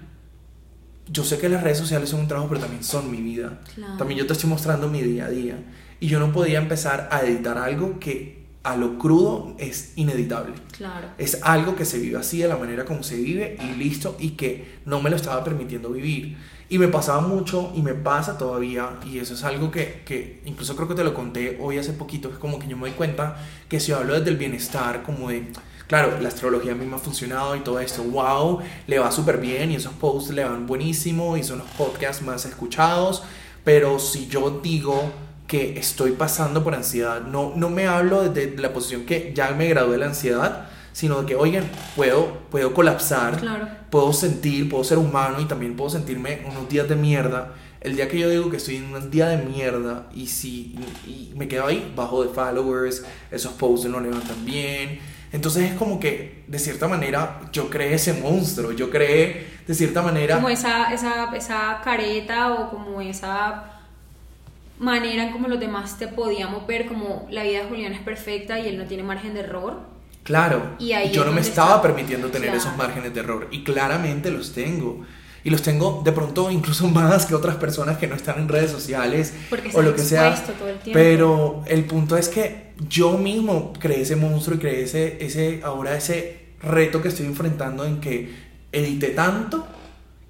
yo 1.11 1.25
sé 1.25 1.39
que 1.39 1.49
las 1.49 1.63
redes 1.63 1.79
sociales 1.79 2.11
son 2.11 2.21
un 2.21 2.29
trabajo, 2.29 2.51
pero 2.51 2.61
también 2.61 2.85
son 2.85 3.11
mi 3.11 3.23
vida. 3.23 3.59
También 3.97 4.21
yo 4.21 4.27
te 4.27 4.35
estoy 4.35 4.51
mostrando 4.51 4.87
mi 4.87 5.01
día 5.01 5.25
a 5.25 5.31
día. 5.31 5.57
Y 5.99 6.09
yo 6.09 6.21
no 6.21 6.31
podía 6.31 6.59
empezar 6.59 7.09
a 7.11 7.23
editar 7.23 7.57
algo 7.57 7.99
que 7.99 8.49
a 8.65 8.77
lo 8.77 8.99
crudo 8.99 9.57
es 9.59 9.95
ineditable. 9.97 10.53
Claro. 10.77 11.09
Es 11.17 11.43
algo 11.43 11.75
que 11.75 11.87
se 11.87 11.99
vive 11.99 12.19
así, 12.19 12.41
de 12.41 12.49
la 12.49 12.59
manera 12.59 12.85
como 12.85 13.03
se 13.03 13.17
vive 13.17 13.57
y 13.63 13.79
listo, 13.79 14.15
y 14.21 14.33
que 14.33 14.81
no 14.85 15.01
me 15.01 15.09
lo 15.09 15.17
estaba 15.17 15.43
permitiendo 15.43 15.89
vivir. 15.89 16.37
Y 16.69 16.79
me 16.79 16.89
pasaba 16.89 17.21
mucho 17.21 17.73
y 17.75 17.83
me 17.83 17.95
pasa 17.95 18.37
todavía, 18.37 18.99
y 19.07 19.19
eso 19.19 19.35
es 19.35 19.43
algo 19.45 19.71
que, 19.71 20.03
que 20.05 20.43
incluso 20.45 20.77
creo 20.77 20.87
que 20.87 20.95
te 20.95 21.05
lo 21.05 21.15
conté 21.15 21.57
hoy 21.61 21.79
hace 21.79 21.95
poquito, 21.95 22.29
es 22.29 22.37
como 22.37 22.59
que 22.59 22.69
yo 22.69 22.77
me 22.77 22.89
doy 22.89 22.93
cuenta 22.93 23.39
que 23.69 23.81
si 23.81 23.93
hablo 23.93 24.15
desde 24.15 24.31
el 24.31 24.37
bienestar, 24.37 25.03
como 25.03 25.31
de 25.31 25.51
Claro, 25.89 26.21
la 26.21 26.29
astrología 26.29 26.73
a 26.73 26.75
mí 26.75 26.85
me 26.85 26.97
ha 26.97 26.99
funcionado 26.99 27.57
y 27.57 27.61
todo 27.61 27.81
esto, 27.81 28.03
wow, 28.03 28.61
le 28.87 28.99
va 28.99 29.11
súper 29.11 29.39
bien 29.39 29.71
y 29.71 29.77
esos 29.77 29.95
posts 29.95 30.35
le 30.35 30.45
van 30.45 30.67
buenísimo 30.67 31.39
y 31.39 31.43
son 31.43 31.61
los 31.61 31.67
podcasts 31.69 32.23
más 32.23 32.45
escuchados, 32.45 33.23
pero 33.65 33.99
si 33.99 34.29
yo 34.29 34.61
digo 34.63 35.11
que 35.47 35.79
estoy 35.79 36.13
pasando 36.13 36.63
por 36.63 36.75
ansiedad, 36.75 37.23
no, 37.23 37.55
no 37.57 37.71
me 37.71 37.87
hablo 37.87 38.29
desde 38.29 38.55
la 38.59 38.75
posición 38.75 39.07
que 39.07 39.33
ya 39.35 39.51
me 39.53 39.67
gradué 39.67 39.93
de 39.93 39.99
la 39.99 40.07
ansiedad, 40.07 40.69
sino 40.99 41.21
de 41.21 41.27
que, 41.27 41.37
oigan, 41.37 41.63
puedo, 41.95 42.41
puedo 42.51 42.75
colapsar, 42.75 43.41
puedo 43.89 44.13
sentir, 44.13 44.69
puedo 44.69 44.83
ser 44.83 44.99
humano 44.99 45.41
y 45.41 45.45
también 45.45 45.77
puedo 45.77 45.91
sentirme 45.91 46.41
unos 46.45 46.69
días 46.69 46.89
de 46.89 46.97
mierda. 46.97 47.55
El 47.81 47.95
día 47.95 48.09
que 48.09 48.19
yo 48.19 48.29
digo 48.29 48.51
que 48.51 48.57
estoy 48.57 48.79
en 48.79 48.93
un 48.93 49.09
día 49.09 49.29
de 49.29 49.37
mierda 49.37 50.09
y 50.13 50.27
si 50.27 50.75
y 51.07 51.33
me 51.37 51.47
quedo 51.47 51.67
ahí, 51.67 51.93
bajo 51.95 52.25
de 52.25 52.31
followers, 52.31 53.05
esos 53.31 53.53
posts 53.53 53.89
no 53.89 54.01
levantan 54.01 54.45
bien, 54.45 54.99
entonces 55.31 55.71
es 55.71 55.79
como 55.79 56.01
que, 56.01 56.43
de 56.49 56.59
cierta 56.59 56.89
manera, 56.89 57.43
yo 57.53 57.71
creé 57.71 57.95
ese 57.95 58.15
monstruo, 58.15 58.73
yo 58.73 58.91
creé, 58.91 59.47
de 59.69 59.75
cierta 59.75 60.03
manera... 60.03 60.35
Como 60.35 60.49
esa, 60.49 60.93
esa, 60.93 61.31
esa 61.37 61.81
careta 61.85 62.55
o 62.55 62.71
como 62.71 63.01
esa 63.01 63.83
manera 64.81 65.23
en 65.23 65.31
como 65.31 65.47
los 65.47 65.61
demás 65.61 65.97
te 65.97 66.09
podíamos 66.09 66.67
ver, 66.67 66.89
como 66.89 67.29
la 67.31 67.45
vida 67.45 67.63
de 67.63 67.69
Julián 67.69 67.93
es 67.93 68.01
perfecta 68.01 68.59
y 68.59 68.67
él 68.67 68.77
no 68.77 68.87
tiene 68.87 69.05
margen 69.05 69.35
de 69.35 69.41
error. 69.43 69.98
Claro, 70.29 70.77
y, 70.79 70.93
yo 71.11 71.25
no 71.25 71.33
me 71.33 71.41
estaba 71.41 71.81
permitiendo 71.81 72.29
tener 72.29 72.55
esos 72.55 72.77
márgenes 72.77 73.15
de 73.15 73.21
error 73.21 73.49
y 73.51 73.65
claramente 73.65 74.31
los 74.31 74.53
tengo 74.53 75.07
y 75.43 75.49
los 75.49 75.63
tengo 75.63 76.03
de 76.05 76.13
pronto 76.13 76.51
incluso 76.51 76.87
más 77.01 77.25
que 77.25 77.35
otras 77.35 77.57
personas 77.57 77.97
que 77.97 78.07
no 78.07 78.15
están 78.15 78.39
en 78.39 78.47
redes 78.47 78.71
sociales 78.71 79.33
o 79.73 79.81
lo 79.81 79.95
que 79.95 80.03
sea. 80.03 80.35
Todo 80.45 80.69
el 80.69 80.77
Pero 80.93 81.63
el 81.67 81.87
punto 81.87 82.19
es 82.19 82.29
que 82.29 82.75
yo 82.91 83.17
mismo 83.17 83.73
creé 83.73 84.03
ese 84.03 84.17
monstruo 84.17 84.57
y 84.57 84.61
creé 84.61 84.83
ese, 84.83 85.17
ese, 85.25 85.63
ahora 85.65 85.97
ese 85.97 86.49
reto 86.63 87.01
que 87.01 87.09
estoy 87.09 87.25
enfrentando 87.25 87.87
en 87.87 87.99
que 87.99 88.31
edité 88.71 89.09
tanto 89.09 89.67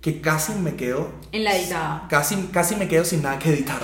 que 0.00 0.20
casi 0.20 0.52
me 0.52 0.76
quedo... 0.76 1.10
En 1.32 1.42
la 1.42 1.58
editada. 1.58 2.06
Casi, 2.08 2.36
casi 2.52 2.76
me 2.76 2.86
quedo 2.86 3.04
sin 3.04 3.22
nada 3.22 3.40
que 3.40 3.50
editar. 3.50 3.80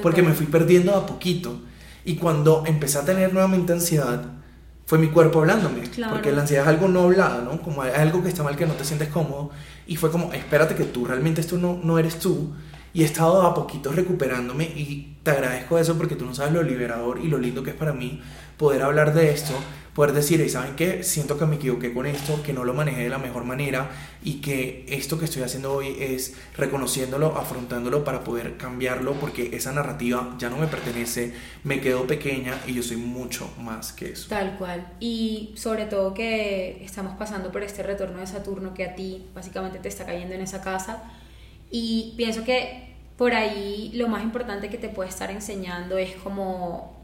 Porque 0.00 0.22
me 0.22 0.32
fui 0.32 0.46
perdiendo 0.46 0.94
a 0.94 1.06
poquito. 1.06 1.60
Y 2.04 2.14
cuando 2.14 2.62
empecé 2.66 2.98
a 2.98 3.04
tener 3.04 3.32
nuevamente 3.32 3.72
ansiedad, 3.72 4.35
fue 4.86 4.98
mi 4.98 5.08
cuerpo 5.08 5.40
hablándome. 5.40 5.82
Porque 6.08 6.32
la 6.32 6.42
ansiedad 6.42 6.64
es 6.64 6.68
algo 6.68 6.88
no 6.88 7.02
hablado, 7.02 7.42
¿no? 7.42 7.60
Como 7.60 7.82
algo 7.82 8.22
que 8.22 8.28
está 8.28 8.42
mal, 8.42 8.56
que 8.56 8.66
no 8.66 8.74
te 8.74 8.84
sientes 8.84 9.08
cómodo. 9.08 9.50
Y 9.86 9.96
fue 9.96 10.10
como, 10.10 10.32
espérate 10.32 10.74
que 10.74 10.84
tú 10.84 11.04
realmente 11.04 11.40
esto 11.40 11.58
no, 11.58 11.78
no 11.82 11.98
eres 11.98 12.18
tú. 12.18 12.54
Y 12.94 13.02
he 13.02 13.04
estado 13.04 13.42
a 13.42 13.52
poquito 13.52 13.92
recuperándome 13.92 14.64
y 14.64 15.16
te 15.22 15.32
agradezco 15.32 15.78
eso 15.78 15.98
porque 15.98 16.16
tú 16.16 16.24
no 16.24 16.34
sabes 16.34 16.54
lo 16.54 16.62
liberador 16.62 17.18
y 17.18 17.28
lo 17.28 17.36
lindo 17.36 17.62
que 17.62 17.70
es 17.70 17.76
para 17.76 17.92
mí 17.92 18.22
poder 18.56 18.82
hablar 18.82 19.12
de 19.12 19.32
esto, 19.32 19.52
poder 19.96 20.12
decir, 20.12 20.40
y 20.40 20.50
saben 20.50 20.76
que 20.76 21.02
siento 21.02 21.38
que 21.38 21.46
me 21.46 21.56
equivoqué 21.56 21.94
con 21.94 22.04
esto, 22.04 22.42
que 22.42 22.52
no 22.52 22.64
lo 22.64 22.74
manejé 22.74 23.04
de 23.04 23.08
la 23.08 23.16
mejor 23.16 23.44
manera 23.44 23.90
y 24.22 24.42
que 24.42 24.84
esto 24.90 25.18
que 25.18 25.24
estoy 25.24 25.42
haciendo 25.42 25.72
hoy 25.72 25.96
es 25.98 26.34
reconociéndolo, 26.54 27.38
afrontándolo 27.38 28.04
para 28.04 28.22
poder 28.22 28.58
cambiarlo 28.58 29.14
porque 29.14 29.56
esa 29.56 29.72
narrativa 29.72 30.36
ya 30.38 30.50
no 30.50 30.58
me 30.58 30.66
pertenece, 30.66 31.32
me 31.64 31.80
quedo 31.80 32.06
pequeña 32.06 32.60
y 32.66 32.74
yo 32.74 32.82
soy 32.82 32.98
mucho 32.98 33.50
más 33.58 33.94
que 33.94 34.12
eso. 34.12 34.28
Tal 34.28 34.58
cual. 34.58 34.86
Y 35.00 35.54
sobre 35.56 35.86
todo 35.86 36.12
que 36.12 36.84
estamos 36.84 37.16
pasando 37.16 37.50
por 37.50 37.62
este 37.62 37.82
retorno 37.82 38.18
de 38.18 38.26
Saturno 38.26 38.74
que 38.74 38.84
a 38.84 38.94
ti 38.94 39.24
básicamente 39.34 39.78
te 39.78 39.88
está 39.88 40.04
cayendo 40.04 40.34
en 40.34 40.42
esa 40.42 40.60
casa 40.60 41.04
y 41.70 42.12
pienso 42.18 42.44
que 42.44 42.94
por 43.16 43.32
ahí 43.32 43.92
lo 43.94 44.08
más 44.08 44.22
importante 44.22 44.68
que 44.68 44.76
te 44.76 44.90
puede 44.90 45.08
estar 45.08 45.30
enseñando 45.30 45.96
es 45.96 46.16
como 46.16 46.95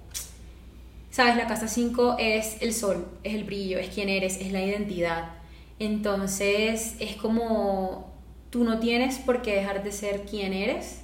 sabes, 1.13 1.37
la 1.37 1.47
casa 1.47 1.69
5 1.69 2.17
es 2.19 2.61
el 2.61 2.75
sol, 2.75 3.07
es 3.23 3.35
el 3.35 3.45
brillo, 3.45 3.79
es 3.79 3.91
quién 3.91 4.09
eres, 4.09 4.39
es 4.39 4.51
la 4.51 4.63
identidad. 4.63 5.31
Entonces 5.79 6.97
es 6.99 7.17
como 7.17 8.11
tú 8.51 8.65
no 8.65 8.81
tienes 8.81 9.19
por 9.19 9.43
qué 9.43 9.55
dejar 9.55 9.85
de 9.85 9.93
ser 9.93 10.23
quien 10.23 10.53
eres 10.53 11.03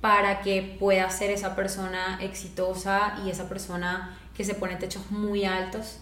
para 0.00 0.40
que 0.42 0.76
puedas 0.78 1.16
ser 1.16 1.30
esa 1.30 1.56
persona 1.56 2.18
exitosa 2.20 3.18
y 3.24 3.30
esa 3.30 3.48
persona 3.48 4.18
que 4.36 4.44
se 4.44 4.54
pone 4.54 4.76
techos 4.76 5.10
muy 5.10 5.44
altos. 5.44 5.98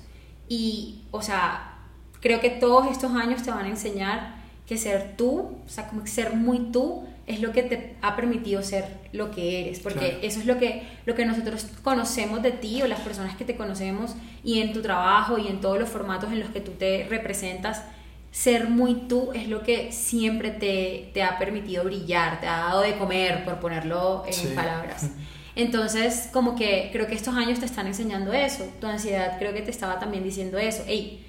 Y, 0.49 1.03
o 1.11 1.23
sea, 1.23 1.79
creo 2.21 2.41
que 2.41 2.51
todos 2.51 2.91
estos 2.91 3.13
años 3.13 3.43
te 3.43 3.51
van 3.51 3.67
a 3.67 3.69
enseñar 3.69 4.37
que 4.67 4.79
ser 4.79 5.17
tú, 5.17 5.59
o 5.65 5.69
sea, 5.69 5.89
como 5.89 6.07
ser 6.07 6.35
muy 6.35 6.71
tú, 6.73 7.07
es 7.27 7.41
lo 7.41 7.53
que 7.53 7.63
te 7.63 7.97
ha 8.03 8.17
permitido 8.17 8.63
ser 8.63 8.85
lo 9.13 9.31
que 9.31 9.61
eres, 9.63 9.81
porque 9.81 10.19
eso 10.23 10.41
es 10.41 10.47
lo 10.47 10.59
que, 10.59 10.83
lo 11.07 11.15
que 11.15 11.25
nosotros 11.25 11.67
conocemos 11.83 12.43
de 12.43 12.53
ti 12.53 12.83
o 12.83 12.87
las 12.87 13.01
personas 13.01 13.37
que 13.37 13.45
te 13.45 13.57
conocemos 13.57 14.15
y 14.43 14.61
en 14.61 14.73
tu 14.73 14.83
trabajo 14.83 15.39
y 15.39 15.49
en 15.49 15.61
todos 15.61 15.79
los 15.79 15.89
formatos 15.89 16.33
en 16.33 16.41
los 16.41 16.51
que 16.51 16.61
tú 16.61 16.73
te 16.73 17.07
representas, 17.09 17.83
ser 18.31 18.69
muy 18.69 19.07
tú 19.09 19.31
es 19.33 19.49
lo 19.49 19.63
que 19.63 19.93
siempre 19.93 20.51
te, 20.51 21.11
te 21.15 21.23
ha 21.23 21.39
permitido 21.39 21.85
brillar, 21.85 22.41
te 22.41 22.47
ha 22.47 22.59
dado 22.59 22.83
de 22.83 22.97
comer, 22.97 23.45
por 23.45 23.61
ponerlo 23.61 24.25
en 24.27 24.55
palabras. 24.55 25.09
Entonces, 25.57 26.29
como 26.33 26.57
que 26.57 26.91
creo 26.93 27.07
que 27.07 27.15
estos 27.15 27.37
años 27.37 27.61
te 27.61 27.67
están 27.67 27.87
enseñando 27.87 28.33
eso, 28.33 28.65
tu 28.81 28.87
ansiedad 28.87 29.39
creo 29.39 29.55
que 29.55 29.63
te 29.63 29.71
estaba 29.71 30.01
también 30.01 30.25
diciendo 30.25 30.59
eso, 30.59 30.83
hey, 30.87 31.25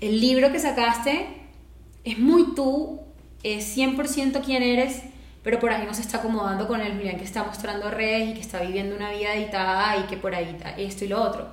el 0.00 0.20
libro 0.20 0.50
que 0.50 0.58
sacaste 0.58 1.28
es 2.04 2.18
muy 2.18 2.54
tú, 2.54 3.00
es 3.44 3.76
100% 3.76 4.42
quién 4.44 4.62
eres, 4.62 5.02
pero 5.42 5.58
por 5.58 5.70
ahí 5.70 5.86
no 5.86 5.94
se 5.94 6.02
está 6.02 6.18
acomodando 6.18 6.66
con 6.66 6.80
el 6.80 6.96
Julián 6.96 7.16
que 7.16 7.24
está 7.24 7.44
mostrando 7.44 7.90
redes 7.90 8.28
y 8.28 8.34
que 8.34 8.40
está 8.40 8.60
viviendo 8.60 8.96
una 8.96 9.10
vida 9.10 9.34
editada 9.34 9.96
y 9.96 10.02
que 10.02 10.16
por 10.16 10.34
ahí 10.34 10.56
esto 10.76 11.04
y 11.04 11.08
lo 11.08 11.22
otro. 11.22 11.48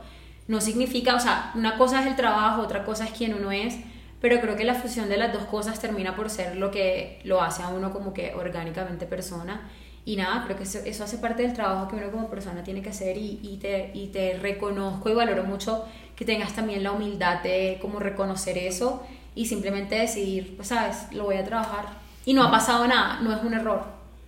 No 0.47 0.61
significa, 0.61 1.15
o 1.15 1.19
sea, 1.19 1.51
una 1.55 1.77
cosa 1.77 2.01
es 2.01 2.07
el 2.07 2.15
trabajo, 2.15 2.61
otra 2.61 2.83
cosa 2.83 3.05
es 3.05 3.11
quién 3.11 3.33
uno 3.33 3.51
es, 3.51 3.77
pero 4.21 4.39
creo 4.41 4.55
que 4.55 4.63
la 4.63 4.75
fusión 4.75 5.09
de 5.09 5.17
las 5.17 5.33
dos 5.33 5.43
cosas 5.45 5.79
termina 5.79 6.15
por 6.15 6.29
ser 6.29 6.55
lo 6.55 6.71
que 6.71 7.19
lo 7.23 7.41
hace 7.41 7.63
a 7.63 7.69
uno 7.69 7.91
como 7.91 8.13
que 8.13 8.33
orgánicamente 8.33 9.05
persona. 9.05 9.69
Y 10.03 10.17
nada, 10.17 10.43
creo 10.45 10.55
que 10.55 10.63
eso, 10.63 10.79
eso 10.85 11.03
hace 11.03 11.17
parte 11.17 11.41
del 11.41 11.53
trabajo 11.53 11.87
que 11.87 11.95
uno 11.95 12.11
como 12.11 12.29
persona 12.29 12.63
tiene 12.63 12.83
que 12.83 12.89
hacer 12.89 13.17
y, 13.17 13.39
y, 13.41 13.57
te, 13.57 13.91
y 13.95 14.07
te 14.07 14.37
reconozco 14.37 15.09
y 15.09 15.13
valoro 15.15 15.43
mucho 15.43 15.85
que 16.15 16.25
tengas 16.25 16.53
también 16.53 16.83
la 16.83 16.91
humildad 16.91 17.41
de 17.41 17.79
como 17.81 17.99
reconocer 17.99 18.57
eso 18.57 19.03
y 19.33 19.47
simplemente 19.47 19.95
decidir, 19.95 20.55
pues 20.55 20.67
sabes, 20.67 21.11
lo 21.11 21.23
voy 21.25 21.37
a 21.37 21.43
trabajar 21.43 22.04
y 22.25 22.33
no 22.33 22.43
ha 22.43 22.51
pasado 22.51 22.87
nada, 22.87 23.21
no 23.21 23.33
es 23.33 23.43
un 23.43 23.53
error, 23.53 23.83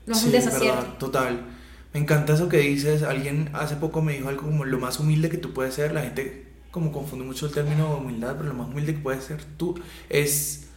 no 0.05 0.13
es 0.13 0.23
un 0.23 0.31
desacierto. 0.31 0.85
total. 0.99 1.41
Me 1.93 1.99
encanta 1.99 2.33
eso 2.33 2.47
que 2.47 2.59
dices. 2.59 3.03
Alguien 3.03 3.49
hace 3.53 3.75
poco 3.75 4.01
me 4.01 4.13
dijo 4.13 4.29
algo 4.29 4.43
como 4.43 4.65
lo 4.65 4.79
más 4.79 4.99
humilde 4.99 5.29
que 5.29 5.37
tú 5.37 5.53
puedes 5.53 5.73
ser. 5.73 5.93
La 5.93 6.01
gente 6.01 6.45
como 6.71 6.91
confunde 6.91 7.25
mucho 7.25 7.47
el 7.47 7.53
término 7.53 7.97
humildad, 7.97 8.35
pero 8.37 8.49
lo 8.49 8.53
más 8.53 8.67
humilde 8.67 8.93
que 8.93 8.99
puedes 8.99 9.23
ser 9.23 9.43
tú 9.57 9.79
es 10.09 10.67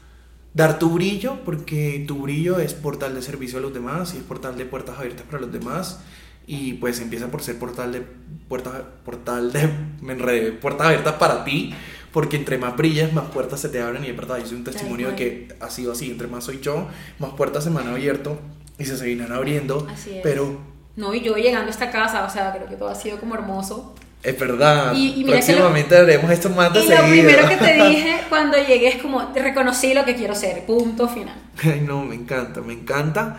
dar 0.54 0.78
tu 0.78 0.90
brillo, 0.90 1.38
porque 1.44 2.04
tu 2.08 2.22
brillo 2.22 2.58
es 2.58 2.74
portal 2.74 3.14
de 3.14 3.22
servicio 3.22 3.58
a 3.58 3.62
los 3.62 3.74
demás 3.74 4.14
y 4.14 4.18
es 4.18 4.22
portal 4.22 4.56
de 4.56 4.64
puertas 4.64 4.98
abiertas 4.98 5.26
para 5.26 5.40
los 5.40 5.52
demás. 5.52 6.00
Y 6.46 6.74
pues 6.74 7.00
empieza 7.00 7.30
por 7.30 7.42
ser 7.42 7.58
portal 7.58 7.92
de 7.92 8.02
puertas, 8.48 8.74
portal 9.04 9.52
de, 9.52 9.68
me 10.00 10.14
enredé, 10.14 10.52
puertas 10.52 10.86
abiertas 10.86 11.14
para 11.14 11.44
ti 11.44 11.74
porque 12.12 12.36
entre 12.36 12.58
más 12.58 12.76
brillas, 12.76 13.12
más 13.12 13.26
puertas 13.26 13.60
se 13.60 13.68
te 13.68 13.80
abren 13.80 14.04
y 14.04 14.08
es 14.08 14.16
verdad, 14.16 14.38
soy 14.44 14.56
un 14.56 14.64
testimonio 14.64 15.10
de 15.10 15.16
que 15.16 15.48
ha 15.60 15.70
sido 15.70 15.92
así, 15.92 16.10
entre 16.10 16.26
más 16.26 16.44
soy 16.44 16.60
yo, 16.60 16.88
más 17.18 17.32
puertas 17.32 17.64
se 17.64 17.70
me 17.70 17.80
han 17.80 17.88
abierto 17.88 18.38
y 18.78 18.84
se 18.84 18.96
seguirán 18.96 19.32
abriendo, 19.32 19.86
así 19.90 20.16
es. 20.16 20.20
pero... 20.22 20.58
No, 20.96 21.14
y 21.14 21.22
yo 21.22 21.36
llegando 21.36 21.68
a 21.68 21.70
esta 21.70 21.90
casa, 21.90 22.24
o 22.24 22.30
sea, 22.30 22.52
creo 22.52 22.68
que 22.68 22.76
todo 22.76 22.88
ha 22.88 22.94
sido 22.94 23.18
como 23.18 23.34
hermoso. 23.34 23.94
Es 24.22 24.38
verdad. 24.38 24.92
Y, 24.94 25.24
Próximamente 25.24 25.96
haremos 25.96 26.30
esto 26.30 26.50
más 26.50 26.74
de 26.74 26.80
y 26.80 26.88
lo 26.88 27.02
primero 27.08 27.48
que 27.48 27.56
te 27.56 27.84
dije 27.88 28.20
cuando 28.28 28.58
llegué 28.58 28.88
es 28.88 28.96
como, 29.02 29.32
reconocí 29.34 29.94
lo 29.94 30.04
que 30.04 30.14
quiero 30.14 30.34
ser, 30.34 30.66
punto 30.66 31.08
final. 31.08 31.36
Ay, 31.62 31.82
no, 31.86 32.04
me 32.04 32.16
encanta, 32.16 32.60
me 32.60 32.74
encanta. 32.74 33.38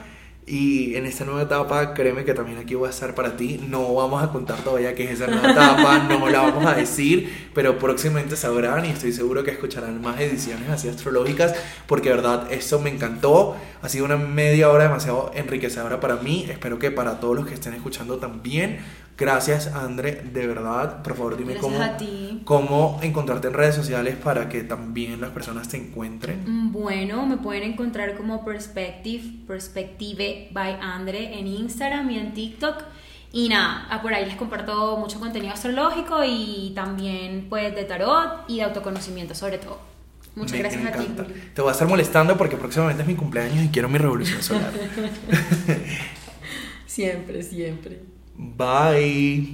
Y 0.52 0.98
en 0.98 1.06
esta 1.06 1.24
nueva 1.24 1.44
etapa, 1.44 1.94
créeme 1.94 2.26
que 2.26 2.34
también 2.34 2.58
aquí 2.58 2.76
voy 2.76 2.88
a 2.88 2.90
estar 2.90 3.16
para 3.16 3.38
ti. 3.38 3.58
No 3.70 3.94
vamos 3.94 4.22
a 4.22 4.34
contar 4.34 4.60
todavía 4.62 4.94
qué 4.94 5.06
es 5.06 5.12
esa 5.12 5.28
nueva 5.28 5.50
etapa, 5.50 6.00
no 6.10 6.28
la 6.28 6.42
vamos 6.42 6.66
a 6.66 6.74
decir, 6.74 7.50
pero 7.56 7.80
próximamente 7.80 8.36
sabrán 8.36 8.84
y 8.84 8.90
estoy 8.90 9.14
seguro 9.14 9.46
que 9.46 9.52
escucharán 9.52 10.02
más 10.02 10.20
ediciones 10.20 10.68
así 10.70 10.90
astrológicas, 10.90 11.56
porque 11.88 12.10
de 12.10 12.16
verdad 12.16 12.52
eso 12.52 12.82
me 12.82 12.90
encantó. 12.90 13.56
Ha 13.82 13.88
sido 13.88 14.04
una 14.04 14.18
media 14.18 14.70
hora 14.70 14.84
demasiado 14.84 15.32
enriquecedora 15.36 16.02
para 16.02 16.18
mí. 16.18 16.46
Espero 16.50 16.80
que 16.80 16.92
para 16.92 17.22
todos 17.22 17.38
los 17.38 17.48
que 17.48 17.54
estén 17.54 17.74
escuchando 17.74 18.18
también. 18.18 18.80
Gracias, 19.18 19.68
André, 19.68 20.24
de 20.34 20.48
verdad. 20.48 21.04
Por 21.04 21.16
favor, 21.16 21.38
dime 21.38 21.56
cómo, 21.56 21.78
cómo 22.44 23.00
encontrarte 23.04 23.50
en 23.50 23.54
redes 23.54 23.76
sociales 23.76 24.16
para 24.16 24.50
que 24.50 24.64
también 24.64 25.22
las 25.22 25.30
personas 25.30 25.70
te 25.70 25.78
encuentren. 25.78 26.44
Mm, 26.46 26.72
bueno, 26.72 27.26
me 27.26 27.38
pueden 27.38 27.64
encontrar 27.64 28.18
como 28.18 28.44
Perspective, 28.44 29.46
Perspective 29.48 30.50
by 30.52 30.78
Andre 30.82 31.38
en 31.40 31.48
Instagram 31.48 32.10
y 32.10 32.18
en 32.18 32.34
TikTok. 32.34 32.84
Y 33.34 33.48
nada, 33.48 33.88
ah, 33.90 34.02
por 34.02 34.14
ahí 34.14 34.26
les 34.26 34.36
comparto 34.36 34.98
mucho 34.98 35.20
contenido 35.20 35.54
astrológico 35.54 36.22
y 36.26 36.74
también 36.76 37.46
pues 37.48 37.74
de 37.74 37.86
tarot 37.86 38.44
y 38.48 38.58
de 38.58 38.64
autoconocimiento 38.64 39.36
sobre 39.36 39.58
todo. 39.58 39.80
Muchas 40.36 40.60
gracias 40.60 40.86
a 40.86 40.92
ti. 40.92 41.08
Te 41.54 41.62
voy 41.62 41.70
a 41.70 41.74
estar 41.74 41.88
molestando 41.88 42.38
porque 42.38 42.58
próximamente 42.58 43.04
es 43.04 43.08
mi 43.08 43.16
cumpleaños 43.16 43.64
y 43.64 43.70
quiero 43.70 43.90
mi 43.90 43.98
revolución 43.98 44.42
solar. 44.42 44.72
siempre, 46.86 47.44
siempre. 47.44 48.02
Bye. 48.42 49.46